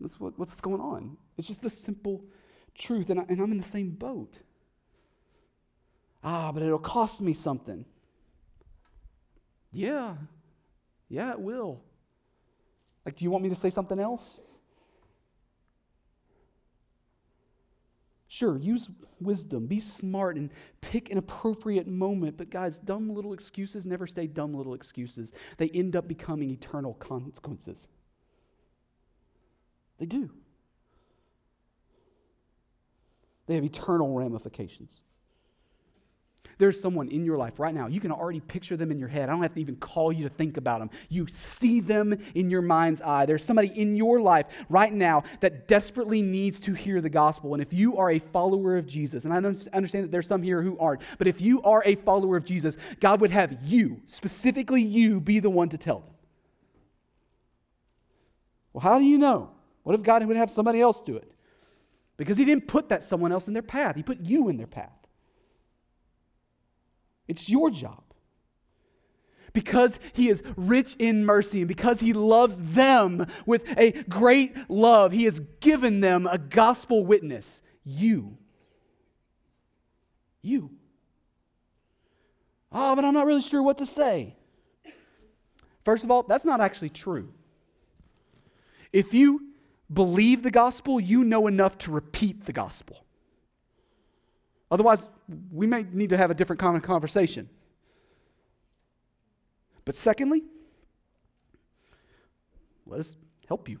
[0.00, 1.16] that's what, what's going on.
[1.36, 2.24] It's just the simple
[2.74, 4.38] truth, and, I, and I'm in the same boat.
[6.26, 7.84] Ah, but it'll cost me something.
[9.72, 10.16] Yeah.
[11.08, 11.82] Yeah, it will.
[13.04, 14.40] Like, do you want me to say something else?
[18.26, 22.36] Sure, use wisdom, be smart, and pick an appropriate moment.
[22.36, 25.30] But, guys, dumb little excuses never stay dumb little excuses.
[25.58, 27.86] They end up becoming eternal consequences.
[29.98, 30.30] They do,
[33.46, 35.02] they have eternal ramifications.
[36.58, 37.86] There's someone in your life right now.
[37.86, 39.28] You can already picture them in your head.
[39.28, 40.90] I don't have to even call you to think about them.
[41.08, 43.26] You see them in your mind's eye.
[43.26, 47.52] There's somebody in your life right now that desperately needs to hear the gospel.
[47.52, 50.62] And if you are a follower of Jesus, and I understand that there's some here
[50.62, 54.82] who aren't, but if you are a follower of Jesus, God would have you, specifically
[54.82, 56.14] you, be the one to tell them.
[58.72, 59.50] Well, how do you know?
[59.82, 61.30] What if God would have somebody else do it?
[62.16, 64.66] Because He didn't put that someone else in their path, He put you in their
[64.66, 65.05] path.
[67.28, 68.02] It's your job.
[69.52, 75.12] Because he is rich in mercy and because he loves them with a great love,
[75.12, 77.62] he has given them a gospel witness.
[77.82, 78.36] You.
[80.42, 80.70] You.
[82.70, 84.36] Oh, but I'm not really sure what to say.
[85.84, 87.32] First of all, that's not actually true.
[88.92, 89.52] If you
[89.90, 93.05] believe the gospel, you know enough to repeat the gospel.
[94.70, 95.08] Otherwise,
[95.52, 97.48] we may need to have a different kind of conversation.
[99.84, 100.42] But secondly,
[102.86, 103.16] let us
[103.48, 103.78] help you.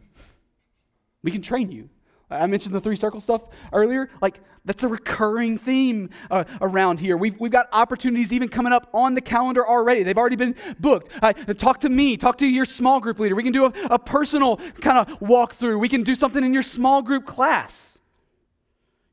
[1.22, 1.88] We can train you.
[2.30, 4.10] I mentioned the three circle stuff earlier.
[4.20, 7.16] Like, that's a recurring theme uh, around here.
[7.16, 10.02] We've, we've got opportunities even coming up on the calendar already.
[10.02, 11.08] They've already been booked.
[11.22, 13.36] Uh, talk to me, talk to your small group leader.
[13.36, 15.78] We can do a, a personal kind of walkthrough.
[15.78, 17.95] We can do something in your small group class.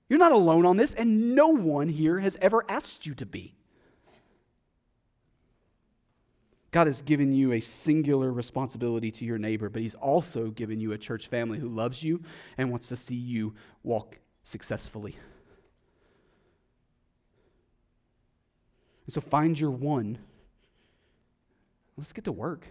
[0.10, 3.56] You're not alone on this, and no one here has ever asked you to be.
[6.72, 10.92] God has given you a singular responsibility to your neighbor, but He's also given you
[10.92, 12.24] a church family who loves you
[12.58, 15.16] and wants to see you walk successfully.
[19.06, 20.18] And so find your one.
[21.96, 22.68] Let's get to work.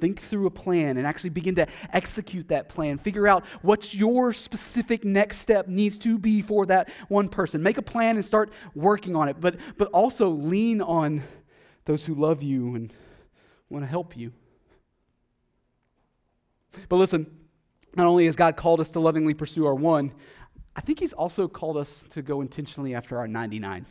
[0.00, 2.98] Think through a plan and actually begin to execute that plan.
[2.98, 7.62] Figure out what your specific next step needs to be for that one person.
[7.62, 11.22] Make a plan and start working on it, but, but also lean on
[11.84, 12.92] those who love you and
[13.68, 14.32] want to help you.
[16.88, 17.26] But listen,
[17.96, 20.12] not only has God called us to lovingly pursue our one,
[20.76, 23.86] I think He's also called us to go intentionally after our 99.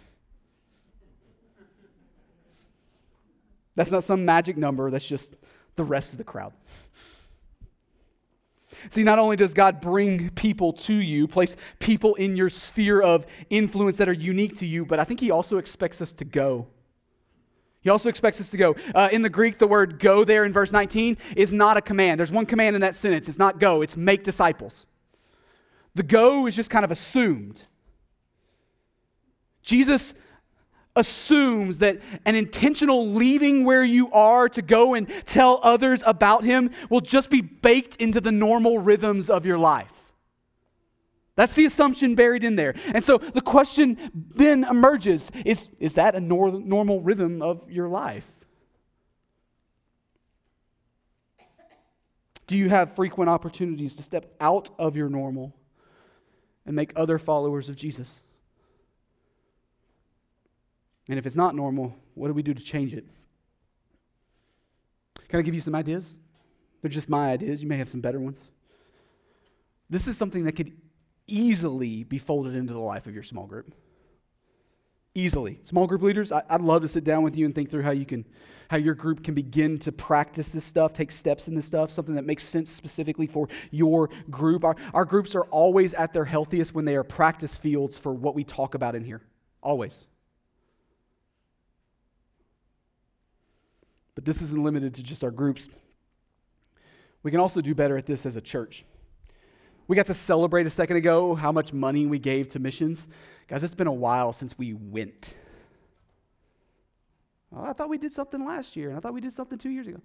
[3.76, 5.36] That's not some magic number, that's just
[5.80, 6.52] the rest of the crowd.
[8.90, 13.26] See, not only does God bring people to you, place people in your sphere of
[13.50, 16.68] influence that are unique to you, but I think He also expects us to go.
[17.80, 18.76] He also expects us to go.
[18.94, 22.20] Uh, in the Greek, the word go there in verse 19 is not a command.
[22.20, 23.30] There's one command in that sentence.
[23.30, 24.86] It's not go, it's make disciples.
[25.96, 27.64] The go is just kind of assumed.
[29.64, 30.14] Jesus
[31.00, 36.70] assumes that an intentional leaving where you are to go and tell others about him
[36.90, 39.92] will just be baked into the normal rhythms of your life.
[41.36, 42.76] That's the assumption buried in there.
[42.94, 47.88] And so the question then emerges is, is that a nor- normal rhythm of your
[47.88, 48.26] life?
[52.46, 55.56] Do you have frequent opportunities to step out of your normal
[56.66, 58.22] and make other followers of Jesus?
[61.10, 63.06] And if it's not normal, what do we do to change it?
[65.28, 66.18] Can I give you some ideas?
[66.82, 67.62] They're just my ideas.
[67.62, 68.50] You may have some better ones.
[69.90, 70.72] This is something that could
[71.28, 73.74] easily be folded into the life of your small group.
[75.16, 75.60] Easily.
[75.64, 77.92] Small group leaders, I, would love to sit down with you and think through how
[77.92, 78.24] you can,
[78.70, 82.14] how your group can begin to practice this stuff, take steps in this stuff, something
[82.16, 84.64] that makes sense specifically for your group.
[84.64, 88.36] Our, our groups are always at their healthiest when they are practice fields for what
[88.36, 89.22] we talk about in here.
[89.64, 90.06] Always.
[94.20, 95.70] But this isn't limited to just our groups.
[97.24, 98.84] We can also do better at this as a church.
[99.88, 103.08] We got to celebrate a second ago how much money we gave to missions.
[103.48, 105.36] Guys, it's been a while since we went.
[107.56, 109.70] Oh, I thought we did something last year, and I thought we did something two
[109.70, 110.02] years ago.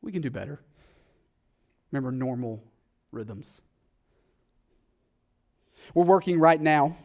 [0.00, 0.60] We can do better.
[1.90, 2.62] Remember normal
[3.10, 3.62] rhythms.
[5.92, 6.96] We're working right now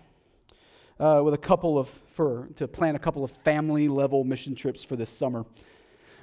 [0.99, 4.83] uh, with a couple of for to plan a couple of family level mission trips
[4.83, 5.43] for this summer.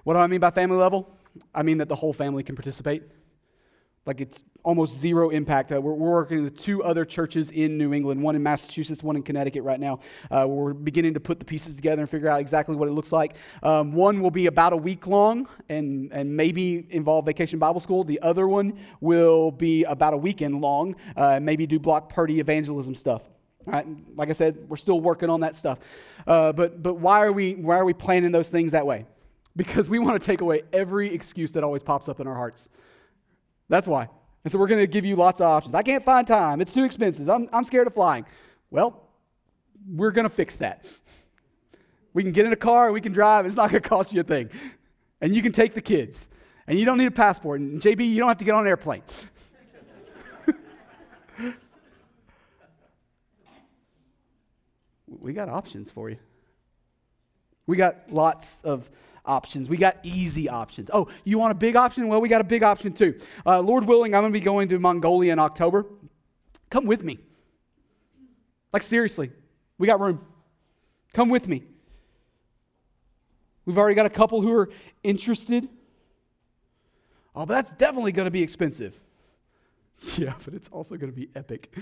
[0.04, 1.16] What do I mean by family level?
[1.54, 3.02] I mean that the whole family can participate.
[4.04, 5.70] Like it's almost zero impact.
[5.70, 9.14] Uh, we're, we're, working with two other churches in New England, one in Massachusetts, one
[9.14, 10.00] in Connecticut right now.
[10.28, 13.12] Uh, we're beginning to put the pieces together and figure out exactly what it looks
[13.12, 13.36] like.
[13.62, 18.02] Um, one will be about a week long and, and maybe involve Vacation Bible School.
[18.02, 22.40] The other one will be about a weekend long uh, and maybe do block party
[22.40, 23.22] evangelism stuff.
[23.68, 23.86] All right,
[24.16, 25.78] like I said, we're still working on that stuff.
[26.26, 29.06] Uh, but but why are we why are we planning those things that way?
[29.56, 32.68] Because we want to take away every excuse that always pops up in our hearts.
[33.68, 34.08] That's why.
[34.44, 35.74] And so we're going to give you lots of options.
[35.74, 36.60] I can't find time.
[36.60, 37.28] It's too expensive.
[37.28, 38.26] I'm, I'm scared of flying.
[38.70, 39.08] Well,
[39.88, 40.84] we're going to fix that.
[42.12, 44.12] We can get in a car, and we can drive, it's not going to cost
[44.12, 44.50] you a thing.
[45.20, 46.28] And you can take the kids.
[46.66, 47.60] And you don't need a passport.
[47.60, 49.02] And JB, you don't have to get on an airplane.
[55.06, 56.18] we got options for you.
[57.66, 58.90] We got lots of
[59.24, 59.68] options.
[59.68, 60.90] We got easy options.
[60.92, 62.08] Oh, you want a big option?
[62.08, 63.18] Well, we got a big option too.
[63.46, 65.86] Uh, Lord willing, I'm going to be going to Mongolia in October.
[66.70, 67.18] Come with me.
[68.72, 69.30] Like, seriously,
[69.78, 70.24] we got room.
[71.12, 71.62] Come with me.
[73.64, 74.70] We've already got a couple who are
[75.02, 75.68] interested.
[77.34, 78.98] Oh, but that's definitely going to be expensive.
[80.16, 81.72] Yeah, but it's also going to be epic.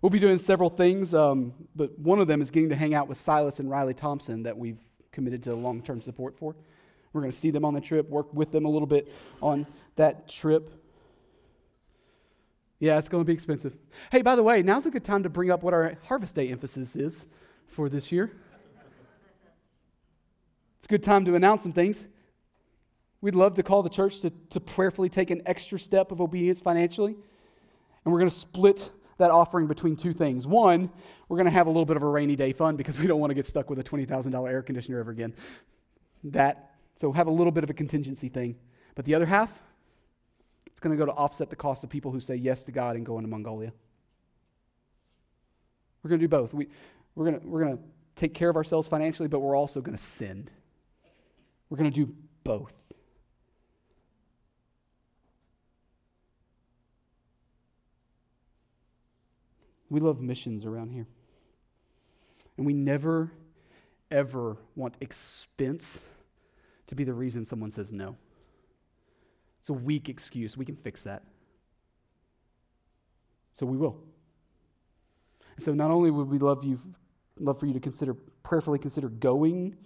[0.00, 3.08] We'll be doing several things, um, but one of them is getting to hang out
[3.08, 4.78] with Silas and Riley Thompson that we've
[5.16, 6.54] committed to long term support for.
[7.12, 9.10] We're going to see them on the trip, work with them a little bit
[9.40, 10.70] on that trip.
[12.78, 13.74] Yeah, it's going to be expensive.
[14.12, 16.50] Hey, by the way, now's a good time to bring up what our Harvest Day
[16.50, 17.26] emphasis is
[17.66, 18.30] for this year.
[20.76, 22.04] It's a good time to announce some things.
[23.22, 26.60] We'd love to call the church to, to prayerfully take an extra step of obedience
[26.60, 27.16] financially.
[28.04, 30.46] And we're going to split that offering between two things.
[30.46, 30.90] One,
[31.28, 33.20] we're going to have a little bit of a rainy day fund because we don't
[33.20, 35.34] want to get stuck with a $20,000 air conditioner ever again.
[36.24, 38.56] That, so have a little bit of a contingency thing.
[38.94, 39.50] But the other half,
[40.66, 42.96] it's going to go to offset the cost of people who say yes to God
[42.96, 43.72] and go into Mongolia.
[46.02, 46.54] We're going to do both.
[46.54, 46.68] We,
[47.14, 47.82] we're going to, we're going to
[48.14, 50.50] take care of ourselves financially, but we're also going to send.
[51.68, 52.14] We're going to do
[52.44, 52.72] both.
[59.96, 61.06] We love missions around here.
[62.58, 63.32] And we never,
[64.10, 66.02] ever want expense
[66.88, 68.14] to be the reason someone says no.
[69.60, 70.54] It's a weak excuse.
[70.54, 71.22] We can fix that.
[73.58, 73.96] So we will.
[75.60, 76.78] so not only would we love you
[77.38, 79.76] love for you to consider prayerfully consider going,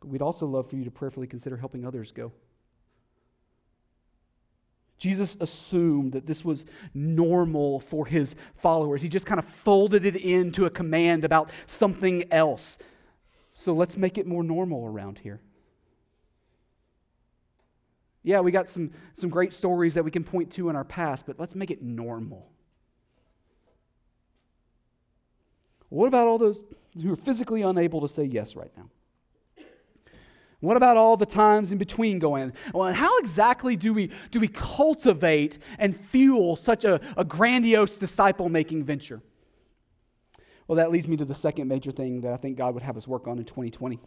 [0.00, 2.32] but we'd also love for you to prayerfully consider helping others go.
[5.00, 9.00] Jesus assumed that this was normal for his followers.
[9.00, 12.76] He just kind of folded it into a command about something else.
[13.50, 15.40] So let's make it more normal around here.
[18.22, 21.24] Yeah, we got some, some great stories that we can point to in our past,
[21.24, 22.50] but let's make it normal.
[25.88, 26.60] What about all those
[27.02, 28.90] who are physically unable to say yes right now?
[30.60, 32.52] What about all the times in between going?
[32.74, 38.48] Well, how exactly do we, do we cultivate and fuel such a, a grandiose disciple
[38.50, 39.22] making venture?
[40.68, 42.96] Well, that leads me to the second major thing that I think God would have
[42.96, 43.98] us work on in 2020.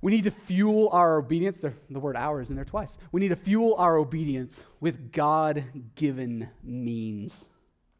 [0.00, 1.60] We need to fuel our obedience.
[1.60, 2.98] The word "our" is in there twice.
[3.12, 5.64] We need to fuel our obedience with God
[5.96, 7.44] given means.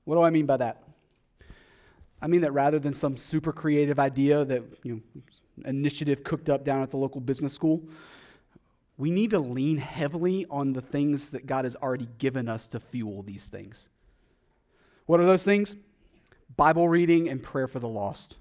[0.04, 0.84] What do I mean by that?
[2.22, 5.22] I mean that rather than some super creative idea that, you know,
[5.64, 7.82] initiative cooked up down at the local business school,
[8.96, 12.80] we need to lean heavily on the things that God has already given us to
[12.80, 13.88] fuel these things.
[15.06, 15.76] What are those things?
[16.56, 18.36] Bible reading and prayer for the lost.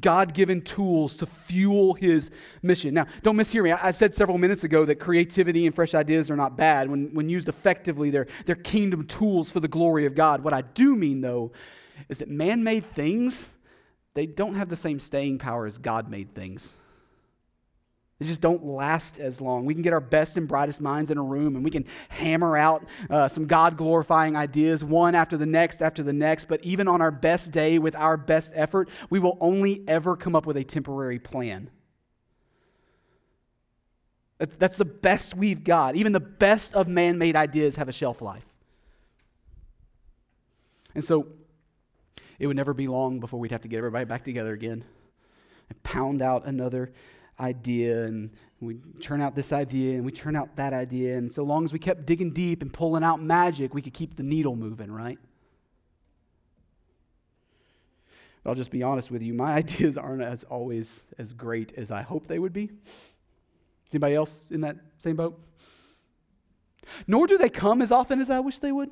[0.00, 2.30] God given tools to fuel his
[2.62, 2.94] mission.
[2.94, 3.72] Now, don't mishear me.
[3.72, 6.90] I said several minutes ago that creativity and fresh ideas are not bad.
[6.90, 10.42] When, when used effectively, they're, they're kingdom tools for the glory of God.
[10.42, 11.52] What I do mean, though,
[12.08, 13.50] is that man made things,
[14.14, 16.72] they don't have the same staying power as God made things.
[18.18, 19.64] They just don't last as long.
[19.64, 22.56] We can get our best and brightest minds in a room and we can hammer
[22.56, 26.46] out uh, some God glorifying ideas, one after the next after the next.
[26.46, 30.36] But even on our best day with our best effort, we will only ever come
[30.36, 31.70] up with a temporary plan.
[34.38, 35.96] That's the best we've got.
[35.96, 38.44] Even the best of man made ideas have a shelf life.
[40.94, 41.26] And so
[42.38, 44.84] it would never be long before we'd have to get everybody back together again
[45.68, 46.92] and pound out another
[47.40, 48.30] idea and
[48.60, 51.16] we turn out this idea and we turn out that idea.
[51.16, 54.16] And so long as we kept digging deep and pulling out magic, we could keep
[54.16, 55.18] the needle moving, right?
[58.42, 61.90] But I'll just be honest with you, my ideas aren't as always as great as
[61.90, 62.64] I hope they would be.
[62.64, 65.38] Is anybody else in that same boat?
[67.06, 68.90] Nor do they come as often as I wish they would.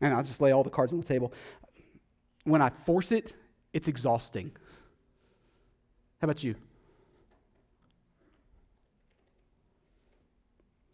[0.00, 1.32] And I'll just lay all the cards on the table.
[2.44, 3.34] When I force it,
[3.72, 4.52] it's exhausting.
[6.20, 6.54] How about you?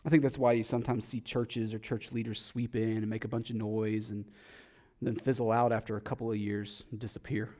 [0.04, 3.24] I think that's why you sometimes see churches or church leaders sweep in and make
[3.24, 4.24] a bunch of noise and
[5.00, 7.50] then fizzle out after a couple of years and disappear.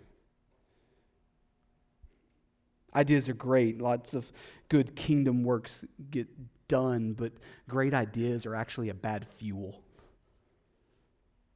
[2.95, 3.81] Ideas are great.
[3.81, 4.31] Lots of
[4.69, 6.29] good kingdom works get
[6.69, 7.33] done, but
[7.69, 9.82] great ideas are actually a bad fuel.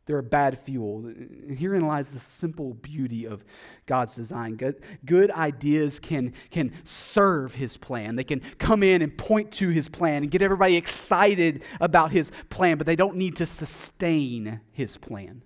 [0.06, 1.12] They're a bad fuel.
[1.48, 3.44] Herein lies the simple beauty of
[3.86, 4.54] God's design.
[4.54, 8.14] Good, good, ideas can, can serve his plan.
[8.14, 12.30] They can come in and point to his plan and get everybody excited about his
[12.50, 15.42] plan, but they don't need to sustain his plan.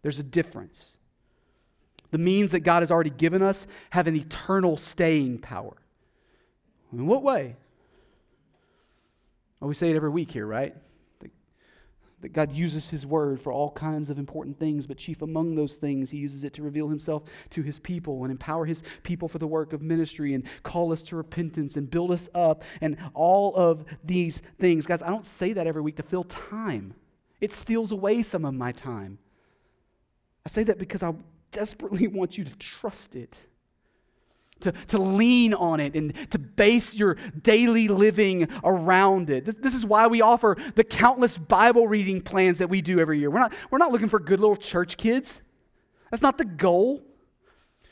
[0.00, 0.96] There's a difference.
[2.10, 5.76] The means that God has already given us have an eternal staying power.
[6.90, 7.56] In what way?
[9.60, 10.74] Well, we say it every week here, right?
[12.24, 15.74] That God uses His Word for all kinds of important things, but chief among those
[15.74, 19.36] things, He uses it to reveal Himself to His people and empower His people for
[19.36, 23.54] the work of ministry and call us to repentance and build us up and all
[23.56, 24.86] of these things.
[24.86, 26.94] Guys, I don't say that every week to fill time,
[27.42, 29.18] it steals away some of my time.
[30.46, 31.12] I say that because I
[31.52, 33.36] desperately want you to trust it
[34.60, 39.44] to, to lean on it and to base your daily living around it.
[39.44, 43.18] This, this, is why we offer the countless Bible reading plans that we do every
[43.18, 43.30] year.
[43.30, 45.42] We're not, we're not looking for good little church kids,
[46.10, 47.02] that's not the goal.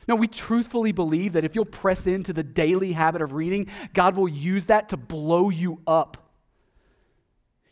[0.08, 4.16] No, we truthfully believe that if you'll press into the daily habit of reading, God
[4.16, 6.30] will use that to blow you up.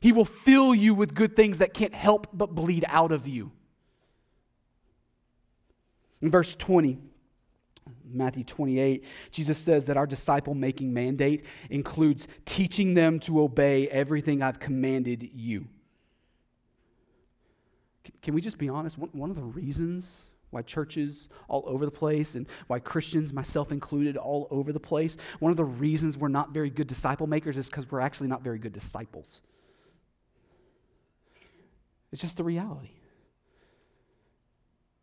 [0.00, 3.52] He will fill you with good things that can't help but bleed out of you.
[6.22, 6.98] In verse 20,
[8.12, 14.42] Matthew 28, Jesus says that our disciple making mandate includes teaching them to obey everything
[14.42, 15.66] I've commanded you.
[18.22, 18.98] Can we just be honest?
[18.98, 24.16] One of the reasons why churches all over the place and why Christians, myself included,
[24.16, 27.68] all over the place, one of the reasons we're not very good disciple makers is
[27.68, 29.40] because we're actually not very good disciples.
[32.12, 32.90] It's just the reality.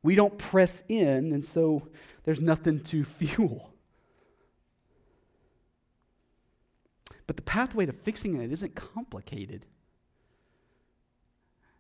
[0.08, 1.86] We don't press in, and so
[2.24, 3.74] there's nothing to fuel.
[7.26, 9.66] But the pathway to fixing it isn't complicated.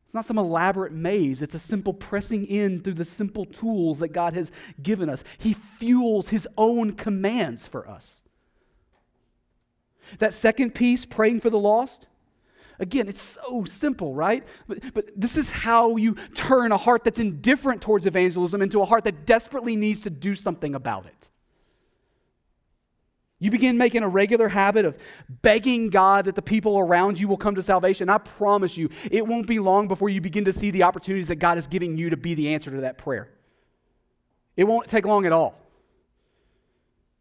[0.03, 1.41] It's not some elaborate maze.
[1.41, 4.51] It's a simple pressing in through the simple tools that God has
[4.83, 5.23] given us.
[5.37, 8.23] He fuels His own commands for us.
[10.19, 12.07] That second piece, praying for the lost,
[12.79, 14.43] Again, it's so simple, right?
[14.67, 18.85] But, but this is how you turn a heart that's indifferent towards evangelism into a
[18.85, 21.29] heart that desperately needs to do something about it.
[23.39, 24.97] You begin making a regular habit of
[25.43, 28.09] begging God that the people around you will come to salvation.
[28.09, 31.35] I promise you, it won't be long before you begin to see the opportunities that
[31.35, 33.29] God is giving you to be the answer to that prayer.
[34.55, 35.59] It won't take long at all.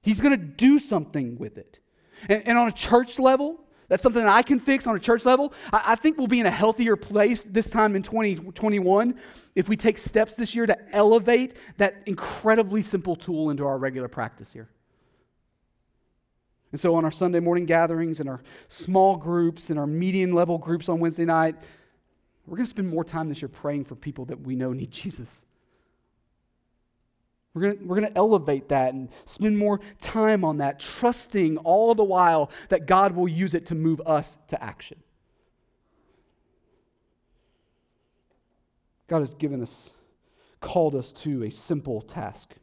[0.00, 1.80] He's going to do something with it.
[2.28, 5.24] And, and on a church level, that's something that I can fix on a church
[5.24, 5.52] level.
[5.72, 9.14] I, I, think we'll be in a healthier place this time in 2021
[9.54, 14.08] if we take steps this year to elevate that incredibly simple tool into our regular
[14.08, 14.68] practice here.
[16.72, 20.58] And so, on our Sunday morning gatherings and our small groups and our median level
[20.58, 21.54] groups on Wednesday night,
[22.46, 24.90] we're going to spend more time this year praying for people that we know need
[24.90, 25.44] Jesus.
[27.56, 31.94] We're going we're going to elevate that and spend more time on that, trusting all
[31.94, 34.98] the while that God will use it to move us to action.
[39.08, 39.88] God has given us,
[40.60, 42.56] called us to a simple task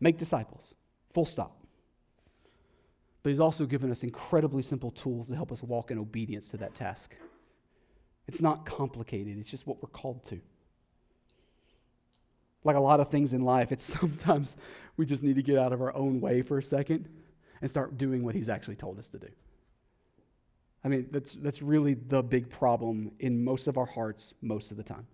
[0.00, 0.74] make disciples,
[1.14, 1.56] full stop.
[3.22, 6.56] But He's also given us incredibly simple tools to help us walk in obedience to
[6.56, 7.14] that task.
[8.26, 10.40] It's not complicated, it's just what we're called to
[12.66, 14.56] like a lot of things in life, it's sometimes
[14.96, 17.08] we just need to get out of our own way for a second
[17.60, 19.28] and start doing what He's actually told us to do.
[20.84, 24.76] I mean, that's, that's really the big problem in most of our hearts most of
[24.76, 25.06] the time,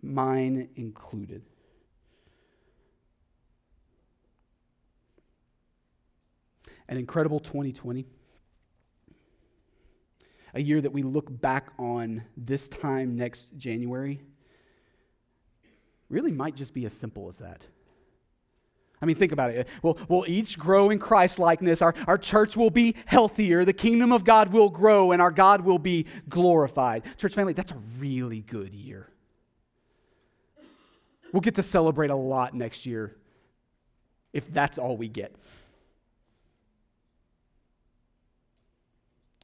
[0.00, 1.42] mine included.
[6.88, 8.06] An incredible 2020
[10.54, 14.20] a year that we look back on this time next January
[16.08, 17.66] really might just be as simple as that.
[19.00, 19.68] I mean, think about it.
[19.82, 21.82] We'll, we'll each grow in Christ likeness.
[21.82, 23.64] Our, our church will be healthier.
[23.64, 27.04] The kingdom of God will grow, and our God will be glorified.
[27.16, 29.08] Church family, that's a really good year.
[31.32, 33.14] We'll get to celebrate a lot next year
[34.32, 35.34] if that's all we get.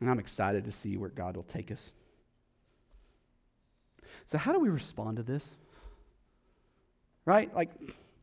[0.00, 1.92] And I'm excited to see where God will take us.
[4.26, 5.56] So, how do we respond to this?
[7.26, 7.54] Right?
[7.54, 7.70] Like,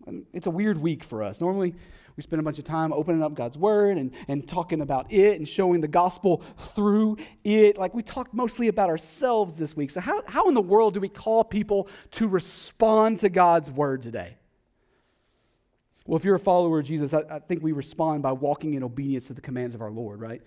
[0.08, 1.42] um, it's a weird week for us.
[1.42, 1.76] Normally,
[2.16, 5.38] we spend a bunch of time opening up God's Word and, and talking about it
[5.38, 6.44] and showing the gospel
[6.76, 7.78] through it.
[7.78, 9.92] Like, we talked mostly about ourselves this week.
[9.92, 14.02] So, how, how in the world do we call people to respond to God's Word
[14.02, 14.38] today?
[16.06, 18.84] Well, if you're a follower of Jesus, I, I think we respond by walking in
[18.84, 20.42] obedience to the commands of our Lord, right?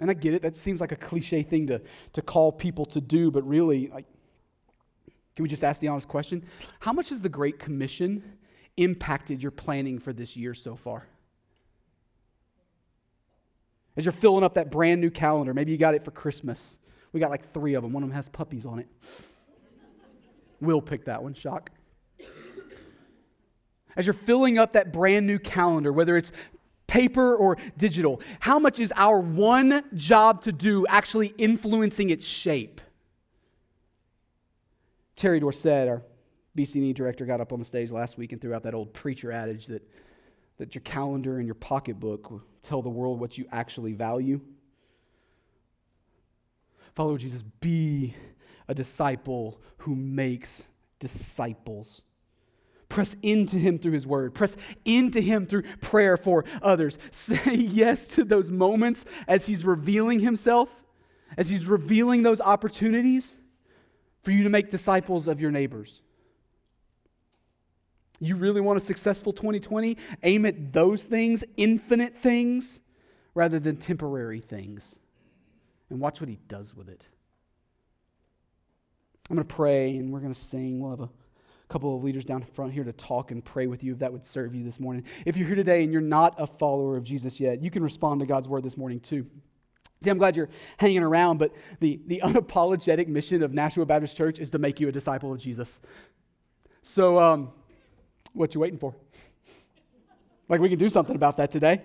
[0.00, 1.80] And I get it, that seems like a cliche thing to,
[2.12, 4.06] to call people to do, but really, like,
[5.38, 6.44] can we just ask the honest question?
[6.80, 8.24] How much has the Great Commission
[8.76, 11.06] impacted your planning for this year so far?
[13.96, 16.76] As you're filling up that brand new calendar, maybe you got it for Christmas.
[17.12, 17.92] We got like three of them.
[17.92, 18.88] One of them has puppies on it.
[20.60, 21.70] We'll pick that one, shock.
[23.94, 26.32] As you're filling up that brand new calendar, whether it's
[26.88, 32.80] paper or digital, how much is our one job to do actually influencing its shape?
[35.18, 36.02] Terry Dorsett, our
[36.56, 39.32] BCE director, got up on the stage last week and threw out that old preacher
[39.32, 39.82] adage that,
[40.58, 44.40] that your calendar and your pocketbook tell the world what you actually value.
[46.94, 48.14] Follow Jesus, be
[48.68, 50.66] a disciple who makes
[51.00, 52.02] disciples.
[52.88, 54.34] Press into him through his word.
[54.34, 56.96] Press into him through prayer for others.
[57.10, 60.70] Say yes to those moments as he's revealing himself,
[61.36, 63.36] as he's revealing those opportunities
[64.22, 66.00] for you to make disciples of your neighbors.
[68.20, 69.96] You really want a successful 2020?
[70.24, 72.80] Aim at those things, infinite things,
[73.34, 74.98] rather than temporary things.
[75.90, 77.06] And watch what he does with it.
[79.30, 80.80] I'm going to pray and we're going to sing.
[80.80, 81.08] We'll have a
[81.68, 84.24] couple of leaders down front here to talk and pray with you if that would
[84.24, 85.04] serve you this morning.
[85.26, 88.20] If you're here today and you're not a follower of Jesus yet, you can respond
[88.20, 89.26] to God's word this morning too.
[90.00, 94.38] See, I'm glad you're hanging around, but the, the unapologetic mission of Nashua Baptist Church
[94.38, 95.80] is to make you a disciple of Jesus.
[96.82, 97.50] So, um,
[98.32, 98.94] what you waiting for?
[100.50, 101.82] Like we can do something about that today.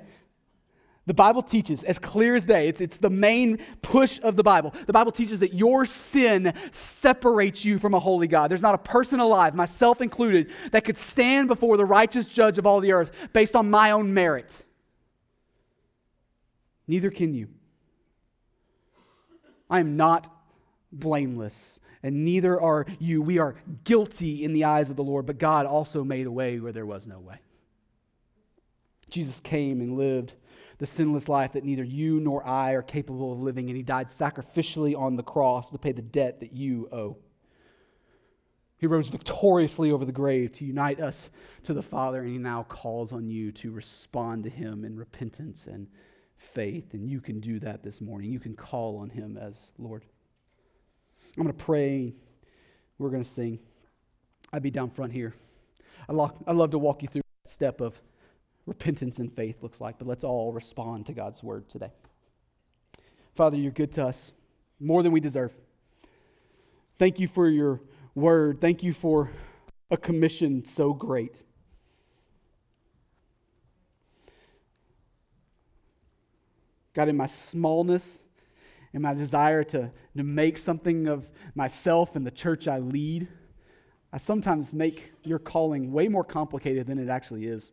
[1.06, 4.74] The Bible teaches, as clear as day, it's, it's the main push of the Bible.
[4.86, 8.50] The Bible teaches that your sin separates you from a holy God.
[8.50, 12.66] There's not a person alive, myself included, that could stand before the righteous judge of
[12.66, 14.64] all the earth based on my own merit.
[16.88, 17.50] Neither can you.
[19.74, 20.32] I am not
[20.92, 23.24] blameless, and neither are you.
[23.24, 26.60] We are guilty in the eyes of the Lord, but God also made a way
[26.60, 27.40] where there was no way.
[29.10, 30.36] Jesus came and lived
[30.78, 34.10] the sinless life that neither you nor I are capable of living, and he died
[34.10, 37.18] sacrificially on the cross to pay the debt that you owe.
[38.78, 41.32] He rose victoriously over the grave to unite us
[41.64, 45.66] to the Father, and he now calls on you to respond to him in repentance
[45.66, 45.88] and
[46.54, 46.94] faith.
[46.94, 48.32] And you can do that this morning.
[48.32, 50.04] You can call on him as Lord.
[51.38, 52.14] I'm going to pray.
[52.98, 53.60] We're going to sing.
[54.52, 55.34] I'd be down front here.
[56.08, 58.00] I love to walk you through that step of
[58.66, 61.92] repentance and faith looks like, but let's all respond to God's word today.
[63.36, 64.32] Father, you're good to us
[64.80, 65.52] more than we deserve.
[66.98, 67.82] Thank you for your
[68.16, 68.62] word.
[68.62, 69.32] Thank you for
[69.90, 71.42] a commission so great.
[76.94, 78.20] God, in my smallness
[78.94, 83.28] and my desire to, to make something of myself and the church I lead,
[84.12, 87.72] I sometimes make your calling way more complicated than it actually is.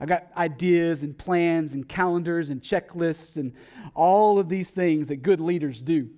[0.00, 3.52] I've got ideas and plans and calendars and checklists and
[3.94, 6.10] all of these things that good leaders do.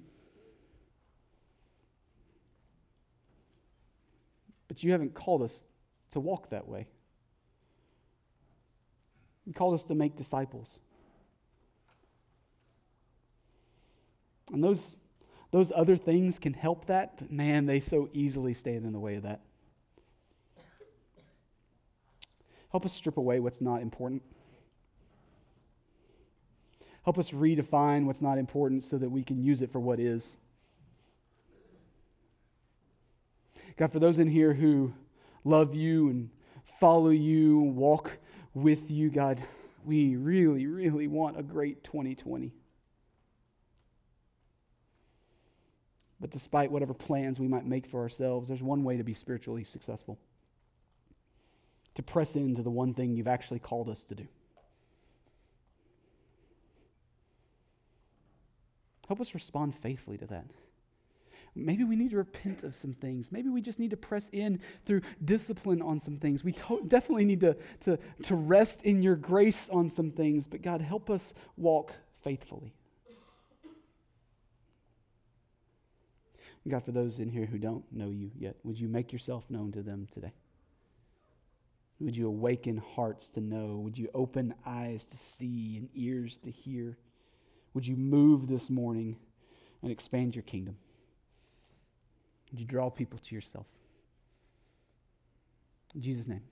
[4.68, 5.64] But you haven't called us
[6.10, 6.86] to walk that way.
[9.48, 10.78] You called us to make disciples.
[14.52, 14.94] And those,
[15.52, 19.14] those other things can help that, but man, they so easily stand in the way
[19.14, 19.40] of that.
[22.72, 24.22] Help us strip away what's not important.
[27.04, 30.36] Help us redefine what's not important so that we can use it for what is.
[33.78, 34.92] God, for those in here who
[35.42, 36.28] love you and
[36.78, 38.18] follow you, walk
[38.54, 39.42] with you, God,
[39.84, 42.52] we really, really want a great 2020.
[46.20, 49.64] But despite whatever plans we might make for ourselves, there's one way to be spiritually
[49.64, 50.18] successful
[51.98, 54.26] to press into the one thing you've actually called us to do.
[59.08, 60.44] Help us respond faithfully to that.
[61.64, 63.32] Maybe we need to repent of some things.
[63.32, 66.44] Maybe we just need to press in through discipline on some things.
[66.44, 70.62] We to- definitely need to, to, to rest in your grace on some things, but
[70.62, 71.92] God, help us walk
[72.22, 72.72] faithfully.
[76.68, 79.72] God, for those in here who don't know you yet, would you make yourself known
[79.72, 80.32] to them today?
[82.00, 83.76] Would you awaken hearts to know?
[83.76, 86.96] Would you open eyes to see and ears to hear?
[87.74, 89.16] Would you move this morning
[89.82, 90.76] and expand your kingdom?
[92.52, 93.66] You draw people to yourself?
[95.94, 96.42] In Jesus' name.